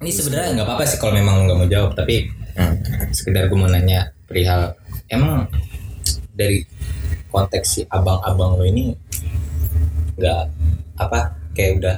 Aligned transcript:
Ini 0.00 0.10
sebenarnya 0.10 0.48
nggak 0.56 0.66
apa-apa 0.66 0.84
sih 0.88 0.96
kalau 0.96 1.12
memang 1.12 1.44
nggak 1.44 1.58
mau 1.60 1.68
jawab, 1.68 1.92
tapi 1.92 2.40
Hmm. 2.50 2.76
sekedar 3.14 3.46
gue 3.46 3.58
mau 3.58 3.70
nanya 3.70 4.10
perihal 4.26 4.74
emang 5.06 5.46
dari 6.34 6.66
konteks 7.30 7.66
si 7.66 7.80
abang-abang 7.86 8.58
lo 8.58 8.66
ini 8.66 8.90
nggak 10.18 10.42
apa 10.98 11.38
kayak 11.54 11.78
udah 11.78 11.96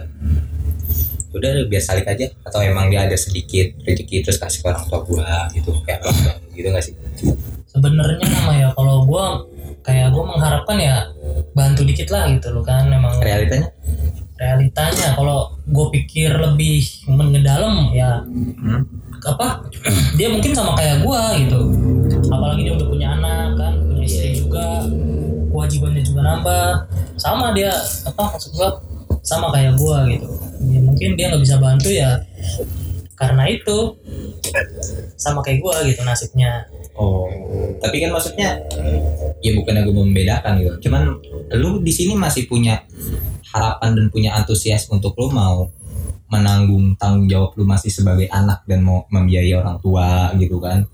udah 1.33 1.51
biar 1.67 1.81
salik 1.81 2.05
aja 2.05 2.29
atau 2.45 2.61
emang 2.61 2.93
dia 2.93 3.09
ada 3.09 3.17
sedikit 3.17 3.73
rezeki 3.89 4.29
terus 4.29 4.37
kasih 4.37 4.61
ke 4.61 4.67
orang 4.69 4.85
tua 4.85 5.01
gua 5.01 5.49
gitu 5.57 5.73
kayak 5.89 6.05
abang 6.05 6.39
gitu 6.53 6.69
nggak 6.69 6.85
sih 6.85 6.95
sebenarnya 7.73 8.21
nama 8.21 8.53
ya 8.53 8.69
kalau 8.77 9.09
gua 9.09 9.41
kayak 9.81 10.13
gua 10.13 10.25
mengharapkan 10.37 10.77
ya 10.77 11.09
bantu 11.57 11.89
dikit 11.89 12.13
lah 12.13 12.29
gitu 12.29 12.53
loh 12.53 12.61
kan 12.61 12.93
emang 12.93 13.17
realitanya 13.25 13.73
realitanya. 14.43 15.15
Kalau 15.15 15.55
gue 15.63 15.87
pikir 15.95 16.35
lebih 16.35 16.83
mendalam 17.07 17.95
ya 17.95 18.27
Hmm. 18.27 18.83
apa 19.23 19.63
dia 20.19 20.27
mungkin 20.27 20.51
sama 20.51 20.75
kayak 20.75 21.07
gua 21.07 21.39
gitu. 21.39 21.71
Apalagi 22.27 22.67
dia 22.67 22.75
udah 22.75 22.89
punya 22.91 23.09
anak 23.15 23.55
kan 23.55 23.75
punya 23.87 24.03
istri 24.03 24.35
juga 24.35 24.83
kewajibannya 25.55 26.03
juga 26.03 26.21
nambah. 26.27 26.67
Sama 27.15 27.55
dia 27.55 27.71
apa 28.03 28.19
maksud 28.35 28.51
gua 28.59 28.83
sama 29.23 29.55
kayak 29.55 29.79
gua 29.79 30.11
gitu. 30.11 30.27
Ya, 30.67 30.81
mungkin 30.83 31.15
dia 31.15 31.31
nggak 31.31 31.43
bisa 31.47 31.57
bantu 31.63 31.89
ya 31.95 32.19
karena 33.15 33.47
itu. 33.47 33.95
Sama 35.15 35.39
kayak 35.47 35.63
gua 35.63 35.87
gitu 35.87 36.03
nasibnya. 36.03 36.67
Oh 36.99 37.31
tapi 37.79 38.03
kan 38.03 38.11
maksudnya 38.11 38.59
ya 39.43 39.51
bukan 39.55 39.87
gue 39.87 39.95
membedakan 39.95 40.59
gitu. 40.63 40.91
Cuman 40.91 41.15
lu 41.55 41.79
di 41.83 41.93
sini 41.95 42.19
masih 42.19 42.51
punya 42.51 42.83
harapan 43.53 43.91
dan 43.95 44.07
punya 44.09 44.31
antusias 44.35 44.89
untuk 44.89 45.15
lu 45.21 45.29
mau 45.31 45.69
menanggung 46.33 46.97
tanggung 46.97 47.29
jawab 47.29 47.53
lu 47.61 47.69
masih 47.69 47.93
sebagai 47.93 48.25
anak 48.33 48.65
dan 48.65 48.81
mau 48.81 49.05
membiayai 49.13 49.53
orang 49.53 49.77
tua 49.85 50.33
gitu 50.41 50.57
kan? 50.59 50.89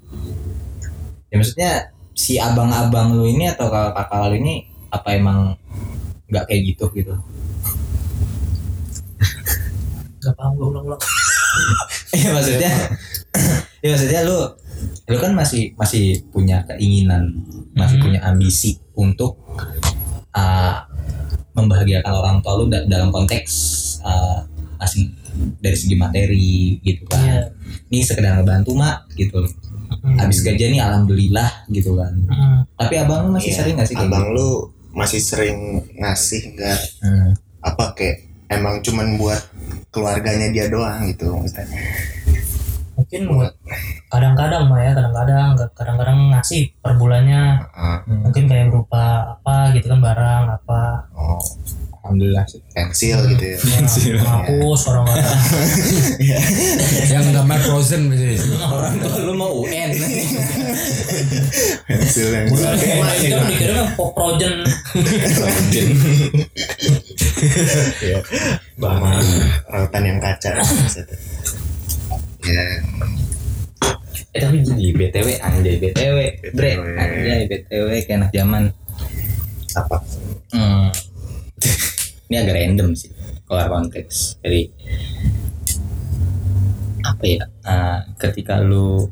Ya 1.30 1.38
maksudnya 1.38 1.70
si 2.18 2.42
abang-abang 2.42 3.14
lu 3.14 3.30
ini 3.30 3.46
atau 3.46 3.70
kakak-kakak 3.70 4.34
lu 4.34 4.36
ini 4.42 4.54
apa 4.90 5.08
emang 5.14 5.54
nggak 6.26 6.44
kayak 6.50 6.62
gitu 6.74 6.84
gitu? 6.98 7.14
Gak 10.18 10.34
paham 10.34 10.58
gua 10.58 10.66
ulang-ulang. 10.74 11.02
Ya 12.10 12.34
maksudnya 12.34 12.72
ya 13.84 13.88
maksudnya 13.94 14.20
lu 14.26 14.38
lu 15.08 15.16
kan 15.22 15.32
masih 15.34 15.74
masih 15.78 16.26
punya 16.34 16.66
keinginan 16.66 17.46
masih 17.78 17.98
Hmm. 17.98 18.04
punya 18.10 18.20
ambisi 18.26 18.82
untuk 18.98 19.38
uh, 20.34 20.76
membahagiakan 21.58 22.12
orang 22.12 22.36
tua 22.38 22.52
lu 22.54 22.64
da- 22.66 22.84
dalam 22.84 23.08
konteks 23.08 23.52
uh, 24.00 24.42
masih 24.76 25.10
dari 25.58 25.74
segi 25.74 25.94
materi 25.94 26.78
gitu 26.80 27.02
kan 27.04 27.18
Iya. 27.20 27.42
ini 27.88 28.02
sekedar 28.02 28.36
ngebantu 28.36 28.74
mak 28.74 29.10
gitu 29.14 29.42
Hmm. 29.88 30.14
habis 30.16 30.42
gajian 30.42 30.68
nih 30.70 30.80
alhamdulillah 30.80 31.64
gitu 31.68 31.96
kan 31.96 32.12
Hmm. 32.24 32.60
tapi 32.74 32.94
abang 32.96 33.24
lu 33.24 33.32
masih 33.32 33.50
Iya, 33.50 33.58
sering 33.58 33.74
gak 33.74 33.86
sih 33.86 33.94
kayak 33.94 34.06
abang 34.06 34.24
gitu? 34.26 34.36
lu 34.36 34.48
masih 34.90 35.20
sering 35.20 35.58
ngasih 35.94 36.42
nggak 36.52 36.80
Hmm. 37.00 37.30
apa 37.60 37.84
kayak 37.92 38.16
emang 38.48 38.78
cuman 38.78 39.16
buat 39.16 39.40
keluarganya 39.88 40.48
dia 40.48 40.66
doang 40.66 41.06
gitu 41.06 41.32
maksudnya 41.32 41.64
mungkin 43.08 43.40
buat. 43.40 43.52
kadang-kadang 44.12 44.68
mah 44.68 44.84
ya 44.84 44.92
kadang-kadang 44.92 45.56
kadang-kadang 45.72 46.18
ngasih 46.36 46.68
per 46.84 46.92
bulannya. 47.00 47.56
Hmm. 47.72 48.28
mungkin 48.28 48.44
kayak 48.44 48.68
berupa 48.68 49.32
apa 49.40 49.72
gitu 49.72 49.88
kan 49.88 50.04
barang 50.04 50.44
apa. 50.60 51.08
Oh 51.16 51.40
alhamdulillah 52.08 52.44
sih. 52.48 52.60
Pensil 52.72 53.20
gitu 53.36 53.44
ya. 53.44 53.58
Ya, 53.60 54.20
menghapus 54.24 54.80
orang 54.88 55.04
orang 55.12 55.28
yang 57.12 57.24
gambar 57.36 57.58
frozen 57.68 58.08
biasanya 58.08 58.64
orang 58.64 58.94
tua 58.96 59.16
lu 59.28 59.32
mau 59.36 59.52
UN 59.60 59.90
pensil 61.84 62.28
yang 62.32 62.46
masih 62.48 63.28
itu 63.28 63.36
kan 63.36 63.46
dikirim 63.52 63.74
kan 63.76 63.88
pop 63.92 64.10
projen 64.16 64.64
ya 68.00 68.20
sama 68.80 69.20
rautan 69.68 70.02
yang 70.08 70.18
kaca. 70.20 70.50
maksudnya. 70.64 71.16
ya 72.48 72.64
Eh 74.28 74.40
tapi 74.44 74.60
jadi 74.60 74.86
BTW 74.92 75.28
anjay 75.40 75.76
BTW 75.80 76.18
bre 76.52 76.70
anjay 77.00 77.48
BTW 77.48 77.88
kayak 78.04 78.18
anak 78.20 78.30
zaman. 78.30 78.62
Apa? 79.72 79.96
Hmm. 80.52 80.88
ini 82.28 82.36
agak 82.36 82.56
random 82.60 82.92
sih 82.92 83.08
keluar 83.48 83.72
konteks. 83.72 84.36
Jadi 84.44 84.68
apa 87.00 87.24
ya? 87.24 87.42
Eh, 87.64 87.98
ketika 88.20 88.60
lu 88.60 89.08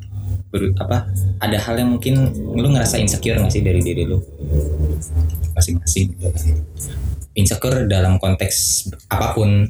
ber- 0.53 0.77
apa 0.77 1.09
ada 1.41 1.57
hal 1.57 1.81
yang 1.81 1.97
mungkin 1.97 2.29
lu 2.53 2.69
ngerasa 2.77 3.01
insecure 3.01 3.41
gak 3.41 3.53
sih 3.53 3.65
dari 3.65 3.81
diri 3.81 4.05
lu? 4.05 4.21
Masing-masing 5.57 6.13
gitu 6.13 6.29
kan. 6.29 6.45
Insecure 7.33 7.89
dalam 7.89 8.21
konteks 8.21 8.89
apa 9.09 9.33
pun 9.33 9.65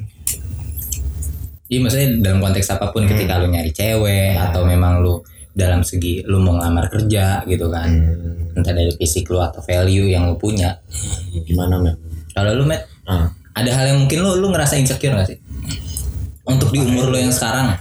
Iya 1.67 1.79
maksudnya 1.83 2.07
dalam 2.23 2.39
konteks 2.39 2.67
apa 2.71 2.95
pun 2.95 3.03
ketika 3.03 3.43
lu 3.43 3.51
nyari 3.51 3.75
cewek 3.75 4.39
atau 4.39 4.63
memang 4.63 5.03
lu 5.03 5.19
dalam 5.51 5.83
segi 5.83 6.23
lu 6.23 6.39
mau 6.39 6.55
ngelamar 6.55 6.87
kerja 6.87 7.43
gitu 7.43 7.67
kan. 7.67 7.91
Hmm, 7.91 8.55
entah 8.55 8.71
dari 8.71 8.93
fisik 8.95 9.27
lu 9.27 9.43
atau 9.43 9.59
value 9.59 10.07
yang 10.07 10.31
lu 10.31 10.39
punya. 10.39 10.79
Gimana 11.43 11.75
men 11.81 11.99
kalau 12.31 12.55
lu 12.55 12.63
met 12.63 12.87
ah. 13.09 13.27
ada 13.57 13.73
hal 13.73 13.91
yang 13.91 13.99
mungkin 14.05 14.23
lu 14.23 14.39
lu 14.39 14.47
ngerasa 14.53 14.79
insecure 14.79 15.17
gak 15.17 15.33
sih? 15.33 15.39
Untuk 16.47 16.71
di 16.71 16.79
umur 16.79 17.11
lu 17.11 17.19
yang 17.19 17.33
sekarang. 17.33 17.75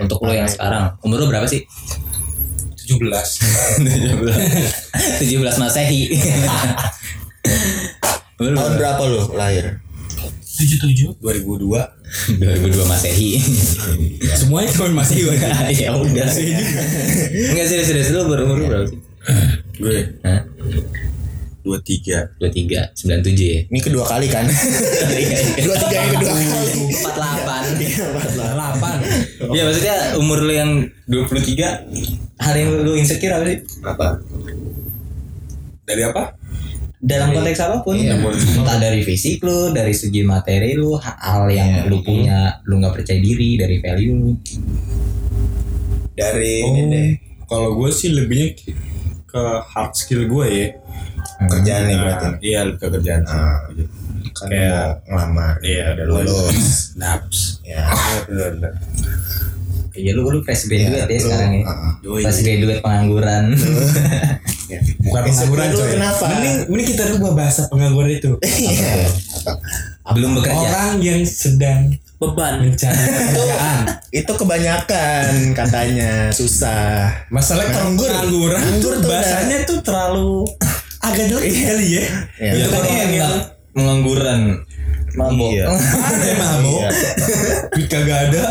Untuk 0.00 0.22
lu 0.24 0.32
yang 0.32 0.48
sekarang. 0.48 0.96
Umur 1.04 1.20
lu 1.20 1.26
berapa 1.28 1.44
sih? 1.44 1.60
17 2.90 5.22
17 5.22 5.30
masehi 5.62 6.10
Umur 8.42 8.50
lu 8.54 8.58
tahun 8.58 8.74
berapa 8.82 9.02
lu 9.06 9.20
lahir 9.38 9.78
tujuh 10.60 10.78
tujuh 10.84 11.08
2002 11.24 12.36
2002 12.36 12.92
masehi. 12.92 13.40
Semuanya 14.36 14.68
tahun 14.76 14.92
masih 14.92 15.24
gue 15.24 15.36
ya 15.72 15.96
udah. 15.96 16.28
Enggak 17.50 17.66
serius 17.66 17.88
serius. 17.88 18.08
Lu 18.12 18.28
berumur 18.28 18.60
berapa 18.60 18.86
sih? 18.88 19.00
Gue 19.80 20.20
Hah? 20.20 20.44
23 21.60 22.40
23 22.40 22.96
97 22.96 23.36
ya? 23.36 23.60
Ini 23.68 23.80
kedua 23.84 24.04
kali 24.08 24.32
kan? 24.32 24.48
Dua 25.64 25.76
tiga 25.76 25.96
yang 25.96 26.12
kedua 26.16 26.32
kali. 26.32 26.48
48 27.04 29.52
Ya 29.56 29.62
maksudnya 29.68 30.16
umur 30.16 30.40
lu 30.40 30.52
yang 30.52 30.88
23 31.08 32.40
Hal 32.40 32.54
yang 32.56 32.70
lu 32.80 32.96
insecure 32.96 33.36
apa 33.36 33.44
sih? 33.44 33.60
apa? 33.84 34.08
Dari 35.84 36.02
apa 36.06 36.32
Dalam 37.00 37.32
konteks 37.32 37.56
apa 37.64 37.80
pun. 37.80 37.96
Iya. 37.96 38.20
Entah 38.20 38.76
dari 38.76 39.00
fisik 39.00 39.40
lu, 39.40 39.72
dari 39.72 39.96
segi 39.96 40.20
materi 40.20 40.76
lu 40.76 41.00
ha- 41.00 41.16
Hal 41.16 41.48
yang 41.48 41.88
lu 41.88 42.04
punya, 42.04 42.60
lu 42.68 42.76
gak 42.76 42.92
percaya 43.00 43.16
diri 43.16 43.56
Dari 43.56 43.80
value 43.80 44.14
lu. 44.20 44.30
Dari 46.12 46.54
oh. 46.60 46.68
ini 46.68 46.82
deh. 46.92 47.08
Kalau 47.48 47.72
gue 47.74 47.90
sih 47.90 48.12
lebihnya 48.12 48.52
ke 49.24 49.42
hard 49.64 49.92
skill 49.96 50.28
gue 50.28 50.46
ya. 50.52 50.66
Kerjaan 51.48 51.82
nih 51.88 51.96
berarti. 51.96 52.26
Nah, 52.28 52.34
iya 52.44 52.60
lebih 52.68 52.78
ke 52.84 52.86
kerjaan. 53.00 53.22
Sih. 53.24 53.32
Ah. 53.40 53.58
kan 54.30 54.46
Kayak- 54.52 54.94
mau 55.08 55.16
ngelamar. 55.24 55.54
Iya 55.64 55.84
udah 55.96 56.04
lulus. 56.06 56.68
Naps 57.00 57.64
ya 57.64 57.86
Iya 59.92 60.10
lu, 60.12 60.22
lu 60.24 60.38
fresh 60.40 60.66
graduate 60.66 61.04
ya 61.04 61.12
lu, 61.12 61.24
sekarang 61.24 61.50
ya 61.52 61.64
Yoi. 62.00 62.22
Fresh 62.22 62.40
graduate 62.40 62.80
pengangguran 62.80 63.44
ya. 64.72 64.78
bukan 65.00 65.22
pengangguran 65.24 65.68
coy 65.72 65.88
kenapa? 65.90 66.24
mending 66.28 66.56
mending 66.66 66.88
kita 66.88 67.02
rubah 67.10 67.32
bahasa 67.34 67.60
pengangguran 67.66 68.10
itu 68.12 68.30
Iya. 68.64 68.92
Apa? 69.40 69.52
Belum 70.12 70.30
bekerja 70.34 70.58
orang 70.60 70.94
yang 70.98 71.20
sedang 71.22 71.80
beban 72.16 72.60
mencari 72.60 73.00
pekerjaan 73.08 73.78
itu 74.10 74.32
kebanyakan 74.32 75.24
katanya 75.52 76.10
susah 76.30 77.10
masalah 77.28 77.64
Nganggur. 77.66 78.06
pengangguran 78.06 78.60
Nganggur 78.60 78.94
tuh 78.96 79.08
bahasanya 79.08 79.58
tuh 79.64 79.78
terlalu 79.80 80.44
agak 81.00 81.24
jelek 81.26 81.48
kali 81.48 81.86
ya 81.90 82.04
Iya. 82.38 82.52
Itu 82.54 82.68
kan 82.68 82.82
Iya, 82.82 82.92
iya. 82.92 83.04
yang 83.16 83.34
pengangguran 83.72 84.40
Mabok 85.14 85.50
Iya. 85.50 85.64
ada 85.70 86.24
yang 86.24 86.38
mabok 86.38 86.80
duit 87.70 87.86
kagak 87.86 88.18
ada. 88.30 88.42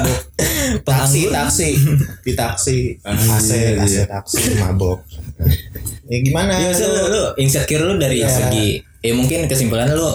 Taksi 0.81 1.29
taksi. 1.29 1.69
Di 2.21 2.33
taksi. 2.35 2.77
AC 3.01 3.49
iya, 3.51 3.79
AC 3.79 3.93
iya. 3.93 4.03
taksi. 4.05 4.57
Mabok. 4.57 5.03
Ya 6.07 6.17
gimana? 6.19 6.57
Iya 6.57 6.71
maksudnya 6.71 6.91
lu, 6.91 7.03
lu 7.09 7.23
insecure 7.37 7.83
lu 7.83 7.95
dari 7.95 8.19
Iya. 8.19 8.29
segi 8.29 8.67
Ya 8.99 9.15
mungkin 9.15 9.47
kesimpulannya 9.47 9.95
lu 9.95 10.11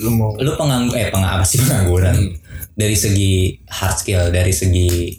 lu 0.00 0.10
mau 0.12 0.32
lu 0.36 0.52
penganggur 0.56 0.96
eh 0.96 1.08
peng 1.08 1.24
apa 1.24 1.44
sih 1.44 1.60
pengangguran? 1.60 2.16
Dari 2.72 2.96
segi 2.96 3.56
hard 3.66 3.96
skill 3.96 4.28
dari 4.28 4.52
segi 4.52 5.16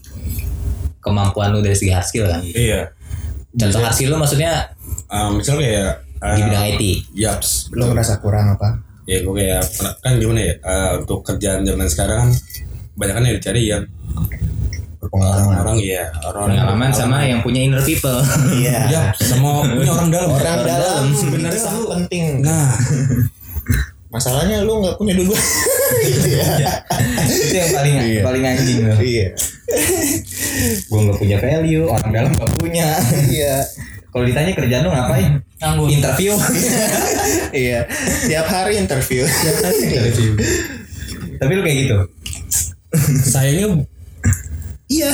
kemampuan 1.00 1.54
lu 1.54 1.62
dari 1.62 1.74
segi 1.74 1.90
hard 1.90 2.06
skill 2.06 2.26
kan? 2.30 2.42
Iya. 2.46 2.94
Contoh 3.52 3.82
hard 3.82 3.96
skill 3.96 4.14
lu 4.14 4.18
maksudnya 4.18 4.70
Ah, 5.12 5.28
misalnya 5.28 6.00
ah, 6.24 6.34
di 6.34 6.42
bidang 6.42 6.64
IT 6.72 6.84
Yaps, 7.20 7.68
lu 7.76 7.84
ngerasa 7.92 8.24
kurang 8.24 8.56
apa 8.56 8.80
ya 9.04 9.18
gue 9.20 9.34
kayak 9.34 9.64
kan 10.00 10.14
gimana 10.18 10.40
ya? 10.42 10.54
Ah, 10.62 10.92
untuk 10.98 11.22
kerjaan 11.22 11.62
zaman 11.62 11.88
sekarang 11.88 12.18
kan 12.22 12.30
banyak 12.94 13.16
kan 13.16 13.24
yang 13.24 13.36
dicari 13.40 13.62
yang 13.66 13.84
pengalaman 15.02 15.58
orang 15.60 15.78
iya 15.82 16.08
orang 16.24 16.54
pengalaman 16.54 16.90
sama 16.94 17.18
yang 17.26 17.42
punya 17.42 17.66
inner 17.66 17.82
people. 17.82 18.22
Iya. 18.54 18.78
Ya 18.94 19.02
sama 19.18 19.66
punya 19.66 19.92
orang 19.92 20.10
dalam. 20.10 20.30
Orang 20.32 20.60
dalam. 20.64 21.04
sebenarnya 21.12 21.52
itu 21.52 21.60
sangat 21.60 21.82
lu- 21.82 21.92
penting. 21.98 22.26
Nah. 22.46 22.70
Masalahnya 24.12 24.68
lu 24.68 24.84
nggak 24.84 25.00
punya 25.00 25.16
dua 25.16 25.40
gitu 26.04 26.30
ya 26.36 26.44
itu 27.32 27.56
yang 27.56 27.72
paling 27.72 27.96
Iya. 27.96 28.22
paling 28.28 28.44
anjing 28.44 28.80
iya. 29.00 29.28
Gue 30.92 31.00
nggak 31.00 31.16
punya 31.16 31.38
value 31.40 31.88
orang 31.88 32.10
dalam 32.12 32.32
nggak 32.36 32.52
punya. 32.60 32.88
Iya 33.32 33.56
kalau 34.12 34.24
ditanya 34.28 34.52
kerjaan 34.52 34.84
lu 34.84 34.92
ngapain? 34.92 35.32
Nganggur. 35.64 35.88
Interview. 35.88 36.34
Iya. 37.52 37.84
Tiap 38.28 38.48
hari 38.48 38.80
interview. 38.80 39.28
Tapi 41.40 41.52
lu 41.52 41.62
kayak 41.64 41.78
gitu? 41.84 41.96
Sayangnya 43.28 43.68
iya. 44.92 45.12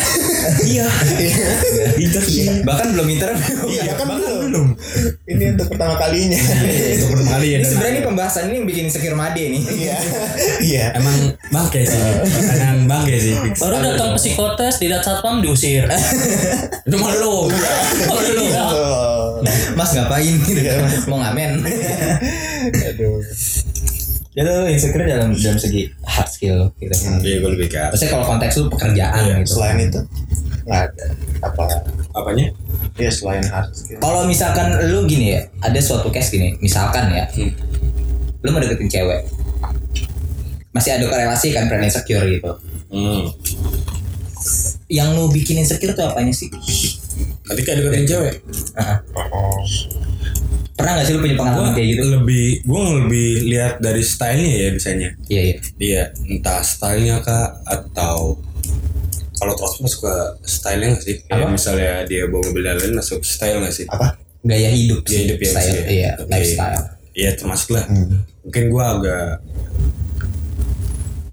Iya. 0.66 0.88
Interview 2.02 2.66
bahkan 2.66 2.98
belum 2.98 3.08
interview 3.14 3.58
iya 3.70 3.94
kan 3.94 4.10
belum. 4.18 4.74
ini 5.28 5.44
untuk 5.54 5.68
pertama 5.76 5.96
kalinya. 6.02 6.40
Untuk 6.98 7.10
pertama 7.14 7.30
kali 7.38 7.48
ya 7.54 7.58
ini 7.62 7.66
sebenarnya 7.68 7.94
ini 7.94 8.04
pembahasan 8.04 8.44
ini 8.50 8.56
yang 8.64 8.68
bikin 8.68 8.84
insecure 8.90 9.18
Made 9.18 9.44
nih. 9.44 9.62
Iya. 9.62 9.98
Iya. 10.64 10.86
Emang 10.98 11.18
bangke 11.54 11.82
sih. 11.86 12.02
Kadang 12.26 12.90
bangke 12.90 13.16
sih. 13.22 13.36
Baru 13.62 13.78
datang 13.78 14.18
psikotes 14.18 14.82
tidak 14.82 15.06
satpam 15.06 15.46
diusir. 15.46 15.86
Itu 16.88 16.98
mah 16.98 17.14
lu. 17.22 17.52
Lu. 18.34 18.46
Mas 19.78 19.94
ngapain? 19.94 20.36
Mau 21.06 21.22
ngamen? 21.22 21.62
Aduh 22.90 23.22
jadi 24.38 24.48
lu 24.54 24.69
insecure 24.69 25.01
dalam 25.01 25.34
dalam 25.34 25.57
segi 25.57 25.89
hard 26.06 26.30
skill 26.30 26.69
gitu 26.78 26.94
iya 27.25 27.42
gue 27.42 27.51
lebih 27.57 27.68
ke 27.68 27.89
Maksudnya 27.89 28.12
kalau 28.13 28.25
konteks 28.30 28.54
lu 28.56 28.69
pekerjaan 28.69 29.18
Iya, 29.18 29.36
gitu 29.42 29.57
selain 29.57 29.78
itu 29.81 30.00
nggak 30.68 30.81
ada 30.86 31.06
apa 31.42 31.63
apanya 32.13 32.45
ya 33.01 33.10
selain 33.10 33.42
hard 33.42 33.74
skill 33.74 33.98
Kalau 33.98 34.30
misalkan 34.30 34.78
lu 34.94 35.10
gini 35.10 35.34
ya, 35.34 35.42
ada 35.60 35.80
suatu 35.81 36.13
case 36.13 36.30
gini, 36.30 36.54
misalkan 36.60 37.10
ya, 37.10 37.25
Hmm. 37.34 37.50
lu 38.42 38.54
mau 38.54 38.62
deketin 38.62 38.86
cewek, 38.88 39.25
masih 40.69 40.94
ada 40.94 41.06
korelasi 41.06 41.50
kan 41.50 41.66
friend 41.66 41.90
insecure 41.90 42.22
gitu. 42.22 42.51
hmm. 42.94 43.33
Yang 44.88 45.10
lu 45.13 45.24
bikin 45.30 45.60
insecure 45.60 45.92
tuh 45.92 46.06
apanya 46.06 46.31
sih? 46.31 46.48
ketika 47.48 47.74
deketin 47.74 48.06
cewek 48.06 48.36
Heeh. 48.75 48.98
oh 49.16 49.62
Pernah 50.78 50.92
gak 50.94 51.06
sih 51.06 51.14
lu 51.14 51.20
punya 51.20 51.36
pengalaman 51.36 51.64
gue 51.64 51.76
kayak 51.76 51.88
gitu? 51.90 52.02
lebih 52.14 52.46
gue 52.62 52.82
lebih 53.02 53.30
lihat 53.48 53.74
dari 53.78 54.04
stylenya 54.04 54.54
ya 54.56 54.70
biasanya 54.72 55.10
Iya 55.26 55.42
iya. 55.44 55.56
Iya, 55.78 56.04
entah 56.28 56.62
stylenya 56.62 57.18
kak 57.20 57.50
atau 57.66 58.38
kalau 59.36 59.54
terus 59.54 59.74
masuk 59.80 60.02
ke 60.04 60.16
stylenya 60.44 60.88
nggak 60.92 61.04
sih? 61.04 61.16
Apa? 61.28 61.46
misalnya 61.48 61.94
dia 62.04 62.26
bawa 62.26 62.42
mobil 62.44 62.64
lain 62.64 62.94
masuk 62.94 63.22
style 63.22 63.58
nggak 63.58 63.70
sih? 63.72 63.86
apa 63.86 64.18
Gaya 64.40 64.70
hidup 64.70 65.02
Gaya 65.02 65.12
sih, 65.12 65.22
hidup 65.26 65.38
ya 65.38 65.48
style, 65.48 65.58
maksudnya. 65.68 65.86
iya, 65.90 66.10
Oke. 66.16 66.30
lifestyle. 66.32 66.84
Iya 67.12 67.32
termasuk 67.34 67.70
lah. 67.72 67.86
Mungkin 68.40 68.64
gua 68.70 68.86
agak 68.96 69.26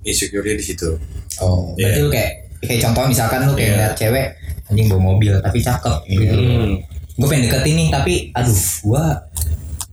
insecure 0.02 0.44
di 0.46 0.64
situ. 0.64 0.90
Oh, 1.38 1.72
berarti 1.74 1.84
Iya. 1.94 2.00
lu 2.00 2.08
kayak 2.08 2.32
kayak 2.60 2.80
contoh 2.82 3.04
misalkan 3.06 3.38
lu 3.42 3.52
kayak 3.52 3.60
Iya. 3.60 3.74
ngeliat 3.74 3.94
cewek 3.94 4.26
anjing 4.64 4.86
bawa 4.88 5.02
mobil 5.04 5.32
tapi 5.38 5.58
cakep 5.60 5.96
gitu. 6.06 6.24
Hmm. 6.32 6.74
Gue 7.14 7.28
pengen 7.30 7.42
deketin 7.46 7.74
nih 7.76 7.88
tapi 7.90 8.14
aduh 8.32 8.58
gua 8.82 9.04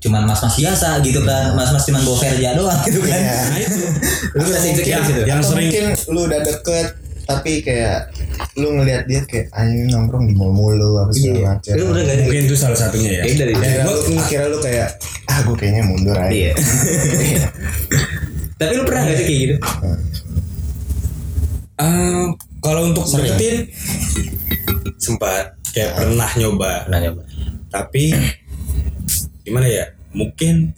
cuman 0.02 0.26
mas-mas 0.26 0.54
biasa 0.56 0.98
gitu 1.00 1.22
kan. 1.22 1.54
Mas-mas 1.54 1.84
cuman 1.84 2.02
bawa 2.02 2.18
Verja 2.20 2.50
doang 2.54 2.80
gitu 2.84 3.00
kan. 3.00 3.16
Iya. 3.16 3.38
Nah 3.44 3.60
itu 3.60 3.80
Lu 4.36 4.44
merasa 4.44 4.66
insecure 4.66 4.90
yang, 4.90 5.00
di 5.00 5.08
situ? 5.08 5.22
yang 5.24 5.40
atau 5.40 5.50
sering 5.50 5.68
mungkin 5.68 5.86
lu 6.08 6.20
udah 6.24 6.40
deket 6.42 6.88
tapi 7.22 7.52
kayak 7.62 8.12
lu 8.56 8.68
ngelihat 8.74 9.06
dia 9.06 9.22
kayak 9.24 9.48
anjing 9.52 9.88
nongkrong 9.88 10.26
di 10.26 10.34
mall 10.34 10.52
mulu 10.52 11.00
apa 11.00 11.12
segala 11.12 11.40
macam 11.54 11.74
Lu 11.74 11.86
udah 11.88 12.02
gak 12.02 12.18
mungkin 12.20 12.44
itu 12.44 12.56
salah 12.56 12.76
satunya 12.76 13.12
ya. 13.14 13.24
Kayak 13.24 13.38
dari 13.40 13.54
akhirnya 13.54 13.84
gua- 13.84 13.94
lu, 14.02 14.14
akhirnya 14.18 14.48
lu 14.48 14.60
kayak 14.60 14.88
ah 15.26 15.40
gue 15.40 15.56
kayaknya 15.56 15.84
mundur 15.86 16.16
aja 16.16 16.34
Iya. 16.34 16.54
Tapi 18.58 18.74
lu 18.74 18.84
pernah 18.84 19.02
gak 19.04 19.16
sih 19.16 19.26
kayak 19.26 19.40
gitu? 19.40 19.56
Ah, 21.78 22.26
kalau 22.60 22.82
untuk 22.88 23.06
deketin 23.08 23.70
sempat 24.98 25.56
kayak 25.72 25.96
pernah 25.96 26.30
nyoba 26.36 26.86
Pernah 26.86 27.00
nyoba. 27.02 27.22
tapi 27.70 28.12
gimana 29.52 29.68
ya? 29.68 29.86
Mungkin 30.16 30.72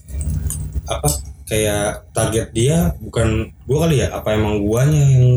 apa 0.90 1.08
kayak 1.46 2.10
target 2.18 2.50
dia 2.52 2.98
bukan 2.98 3.54
gua 3.70 3.86
kali 3.86 4.02
ya? 4.02 4.10
Apa 4.10 4.34
emang 4.34 4.66
guanya 4.66 4.98
yang 5.06 5.28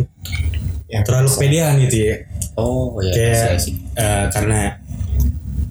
yang 0.88 1.02
terlalu 1.04 1.28
pedean 1.36 1.76
gitu 1.84 1.96
ya? 2.08 2.16
Oh 2.56 2.96
iya. 3.04 3.12
kayak 3.12 3.60
eh, 4.00 4.24
karena 4.32 4.60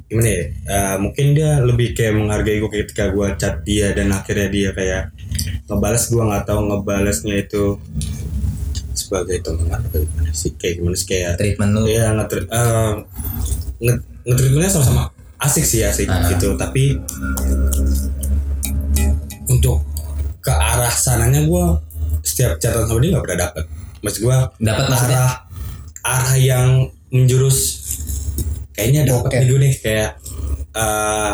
gimana 0.05 0.29
ya? 0.29 0.43
Eh, 0.45 0.95
mungkin 1.01 1.25
dia 1.33 1.57
lebih 1.65 1.97
kayak 1.97 2.13
menghargai 2.13 2.61
gue 2.61 2.71
ketika 2.71 3.09
gue 3.09 3.27
chat 3.41 3.65
dia 3.65 3.89
dan 3.97 4.13
akhirnya 4.13 4.47
dia 4.53 4.69
kayak 4.69 5.03
ngebales 5.65 6.05
gue 6.13 6.21
nggak 6.21 6.45
tahu 6.45 6.59
ngebalesnya 6.69 7.35
itu 7.41 7.81
sebagai 8.93 9.41
teman 9.41 9.81
atau 9.81 9.99
gimana 10.05 10.31
sih? 10.31 10.53
Kayak 10.53 10.73
gimana 10.77 10.95
sih? 10.95 11.07
Kayak 11.09 11.31
Treatment 11.41 11.71
lu. 11.73 11.89
ya 11.89 12.13
ngetrit 12.13 12.45
eh, 12.47 12.93
nge- 13.81 14.69
sama-sama 14.69 15.14
asik 15.37 15.63
sih 15.63 15.81
asik 15.81 16.07
Ah. 16.07 16.25
gitu. 16.29 16.55
Tapi 16.55 16.99
untuk 19.45 19.83
ke 20.41 20.51
arah 20.51 20.91
sananya 20.91 21.41
gue 21.43 21.65
setiap 22.21 22.57
catatan 22.57 22.85
sama 22.85 22.99
dia 23.01 23.09
nggak 23.13 23.23
pernah 23.25 23.39
dapet. 23.49 23.63
Maksud 24.01 24.19
gue 24.21 24.37
Dapat 24.61 24.85
maksudnya? 24.87 25.17
arah 25.17 25.31
arah 26.05 26.35
yang 26.37 26.67
menjurus 27.09 27.57
kayaknya 28.71 29.09
dapat 29.09 29.41
Oke. 29.41 29.57
nih 29.57 29.73
kayak 29.79 30.11
eh 30.75 31.33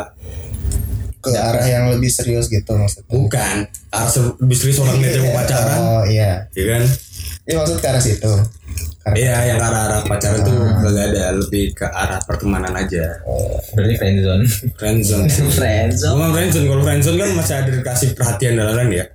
ke 1.21 1.29
arah 1.37 1.65
yang 1.65 1.85
lebih 1.93 2.09
serius 2.09 2.49
gitu 2.49 2.73
maksudnya? 2.73 3.05
Bukan 3.07 3.55
arah 3.91 4.09
lebih 4.41 4.57
serius 4.57 4.77
orang 4.81 4.95
ngeliat 4.97 5.13
cewek 5.15 5.33
pacaran. 5.35 5.77
Oh 5.77 6.03
iya. 6.05 6.31
Ya 6.51 6.63
kan? 6.67 6.83
Ini 7.41 7.53
maksud 7.57 7.77
ke 7.77 7.87
arah 7.87 8.01
situ 8.01 8.31
iya 9.17 9.49
yang 9.49 9.57
ke 9.57 9.65
arah 9.65 9.81
arah 9.89 10.01
pacaran 10.05 10.39
tuh 10.45 10.57
gak 10.85 11.05
ada 11.09 11.23
lebih 11.33 11.73
ke 11.73 11.85
arah 11.89 12.21
pertemanan 12.21 12.73
aja. 12.77 13.17
Berarti 13.73 13.95
friendzone. 13.97 14.45
friendzone. 14.77 15.25
Friendzone. 15.57 16.15
Gua 16.21 16.29
friendzone 16.29 16.65
kalau 16.69 16.83
friendzone 16.85 17.17
kan 17.17 17.29
masih 17.33 17.55
ada 17.57 17.71
dikasih 17.73 18.09
perhatian 18.13 18.61
dan 18.61 18.77
lain 18.77 18.91
ya? 19.01 19.05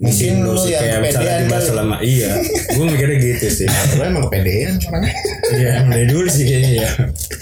Mungkin 0.00 0.48
lu 0.48 0.56
sih 0.56 0.72
kayak 0.72 1.04
misalnya 1.04 1.44
dibahas 1.44 1.64
selama 1.68 1.96
iya. 2.00 2.32
Gue 2.72 2.84
mikirnya 2.88 3.16
gitu 3.20 3.46
sih. 3.52 3.68
Lu 4.00 4.02
emang 4.08 4.24
kepedean 4.28 4.80
orangnya 4.88 5.12
iya 5.50 5.72
mulai 5.84 6.04
dulu 6.08 6.24
sih 6.24 6.44
kayaknya 6.48 6.70
ya. 6.84 6.90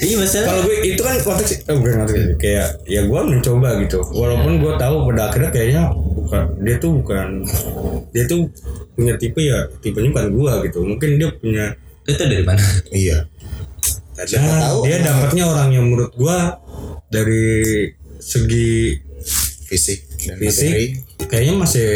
Iya 0.03 0.15
masalah. 0.19 0.47
kalau 0.51 0.61
gue 0.67 0.75
itu 0.83 1.01
kan 1.01 1.15
konteks 1.23 1.51
eh, 1.55 1.75
bukan 1.77 1.93
konteks 2.03 2.23
kayak 2.35 2.67
ya 2.83 3.01
gue 3.07 3.19
mencoba 3.19 3.69
gitu. 3.79 3.99
Walaupun 4.11 4.51
gue 4.59 4.73
tahu 4.75 4.95
pada 5.07 5.21
akhirnya 5.31 5.51
kayaknya 5.55 5.83
bukan 5.95 6.43
dia 6.59 6.75
tuh 6.83 6.91
bukan 6.99 7.27
dia 8.11 8.23
tuh 8.27 8.39
punya 8.91 9.13
tipe 9.15 9.39
ya 9.39 9.59
tipenya 9.79 10.09
bukan 10.11 10.27
gue 10.35 10.53
gitu. 10.67 10.79
Mungkin 10.83 11.09
dia 11.15 11.29
punya 11.31 11.65
itu 12.09 12.23
dari 12.25 12.43
mana? 12.43 12.63
iya 12.91 13.17
Nah, 14.19 14.27
tahu. 14.27 14.83
dia 14.83 14.99
dapatnya 14.99 15.43
orang 15.47 15.69
yang 15.71 15.85
menurut 15.87 16.11
gue 16.11 16.37
dari 17.07 17.87
segi 18.19 18.99
fisik 19.63 19.99
dan 20.27 20.35
fisik 20.35 20.67
materi 20.67 20.85
kayaknya 21.23 21.55
masih 21.55 21.87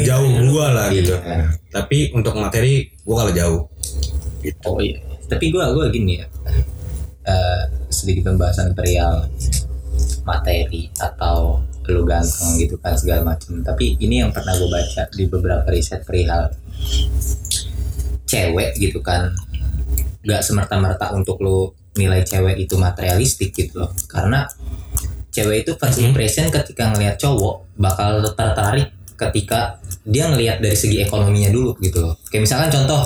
jauh 0.00 0.30
gua 0.48 0.72
lah 0.72 0.88
gitu 0.88 1.12
Iya. 1.12 1.52
tapi 1.68 2.14
untuk 2.16 2.32
materi 2.38 2.88
gua 3.04 3.26
kalah 3.26 3.34
jauh 3.36 3.62
gitu 4.40 4.56
Oh 4.64 4.80
iya. 4.80 4.96
Tapi 5.26 5.50
gua 5.50 5.74
gua 5.74 5.90
gini 5.90 6.22
ya. 6.22 6.26
Eh, 7.26 7.62
sedikit 7.90 8.30
pembahasan 8.30 8.72
perihal 8.72 9.26
materi 10.22 10.86
atau 10.96 11.60
lu 11.86 12.02
ganteng 12.02 12.56
gitu 12.56 12.78
kan 12.78 12.94
segala 12.94 13.26
macam. 13.26 13.58
Tapi 13.60 13.98
ini 13.98 14.22
yang 14.22 14.30
pernah 14.30 14.54
gue 14.54 14.66
baca 14.66 15.02
di 15.10 15.24
beberapa 15.26 15.66
riset 15.68 16.02
perihal 16.02 16.50
cewek 18.26 18.74
gitu 18.78 18.98
kan 19.02 19.30
nggak 20.26 20.42
semerta-merta 20.42 21.14
untuk 21.14 21.38
lu 21.38 21.70
nilai 21.96 22.26
cewek 22.26 22.58
itu 22.58 22.74
materialistik 22.76 23.54
gitu 23.54 23.86
loh. 23.86 23.90
Karena 24.10 24.44
cewek 25.30 25.64
itu 25.64 25.72
first 25.78 26.02
impression 26.02 26.50
ketika 26.50 26.92
ngelihat 26.92 27.16
cowok 27.16 27.78
bakal 27.78 28.26
tertarik 28.34 28.90
ketika 29.16 29.80
dia 30.04 30.28
ngelihat 30.28 30.60
dari 30.60 30.76
segi 30.76 31.00
ekonominya 31.00 31.48
dulu 31.54 31.78
gitu 31.80 32.04
loh. 32.04 32.14
Kayak 32.28 32.50
misalkan 32.50 32.70
contoh 32.74 33.00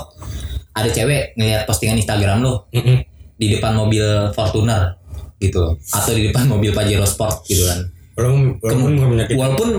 ada 0.73 0.89
cewek 0.89 1.37
ngelihat 1.37 1.63
postingan 1.69 2.01
Instagram 2.01 2.43
lo 2.43 2.67
Mm-mm. 2.73 2.97
di 3.37 3.47
depan 3.53 3.77
mobil 3.77 4.03
Fortuner 4.33 4.97
gitu 5.37 5.61
loh. 5.61 5.73
Atau 5.93 6.17
di 6.17 6.27
depan 6.33 6.49
mobil 6.49 6.73
Pajero 6.73 7.07
Sport 7.07 7.47
gitu 7.47 7.63
kan. 7.69 7.79
Walaupun 8.17 8.59
walaupun 8.59 8.91
penyakit 9.15 9.35
walaupun 9.39 9.69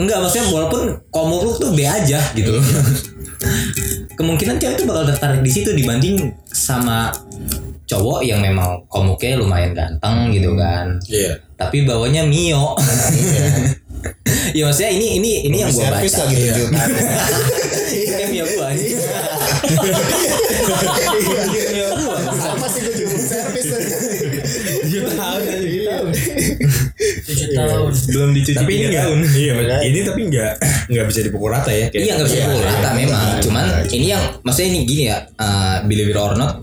enggak 0.00 0.18
maksudnya 0.24 0.44
walaupun 0.48 0.82
komuk 1.12 1.40
lu 1.44 1.50
tuh 1.60 1.70
B 1.76 1.84
aja 1.84 2.18
gitu 2.32 2.56
loh 2.56 2.64
kemungkinan 4.14 4.56
cewek 4.56 4.76
tuh 4.78 4.86
bakal 4.86 5.04
tertarik 5.08 5.40
di 5.40 5.50
situ 5.50 5.70
dibanding 5.72 6.30
sama 6.48 7.12
cowok 7.84 8.24
yang 8.24 8.40
memang 8.40 8.80
komuknya 8.86 9.36
lumayan 9.36 9.72
ganteng 9.72 10.32
gitu 10.32 10.56
kan. 10.56 10.96
Iya. 11.06 11.36
Tapi 11.56 11.84
bawanya 11.84 12.24
mio. 12.24 12.72
Ya 14.50 14.66
maksudnya 14.66 14.90
ini 14.98 15.22
ini 15.22 15.46
ini 15.46 15.62
yang 15.62 15.70
gua 15.70 15.94
baca. 15.94 16.02
lah 16.02 16.26
gitu 16.26 16.66
Iya. 16.66 18.12
kayak 18.18 18.28
mio 18.34 18.42
gua 18.50 18.68
tujuh 27.34 27.48
tahun. 27.50 27.90
Belum 28.08 28.30
dicuci 28.32 28.54
tapi 28.54 28.72
ini 28.72 28.84
enggak 28.86 29.04
tahun. 29.04 29.18
iya 29.32 29.52
ini 29.82 29.98
tapi 30.02 30.20
enggak 30.24 30.52
enggak 30.86 31.04
bisa 31.06 31.20
dipukul 31.22 31.48
rata 31.48 31.70
ya 31.70 31.86
kayak- 31.86 32.02
Iya 32.02 32.12
nggak 32.14 32.26
bisa 32.26 32.38
dipukul 32.38 32.62
rata 32.62 32.88
memang. 32.92 33.22
Cuman 33.40 33.64
ini 33.88 34.06
yang 34.08 34.22
maksudnya 34.40 34.68
ini 34.68 34.80
gini 34.82 35.02
ya, 35.06 35.18
uh, 35.34 35.76
believe 35.82 36.08
it 36.08 36.16
or 36.16 36.32
not, 36.32 36.60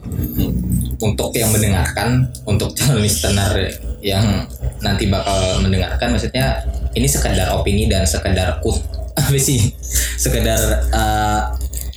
untuk 0.98 1.32
yang 1.32 1.50
mendengarkan, 1.50 2.10
untuk 2.44 2.72
calon 2.74 3.00
listener 3.00 3.72
yang 4.00 4.48
nanti 4.80 5.08
bakal 5.08 5.36
mendengarkan, 5.60 6.12
maksudnya 6.12 6.60
ini 6.92 7.06
sekedar 7.06 7.52
opini 7.52 7.86
dan 7.86 8.04
sekedar 8.04 8.60
kut 8.60 8.80
apa 9.20 9.36
sih, 9.36 9.72
sekedar 10.16 10.60
uh, 10.90 11.42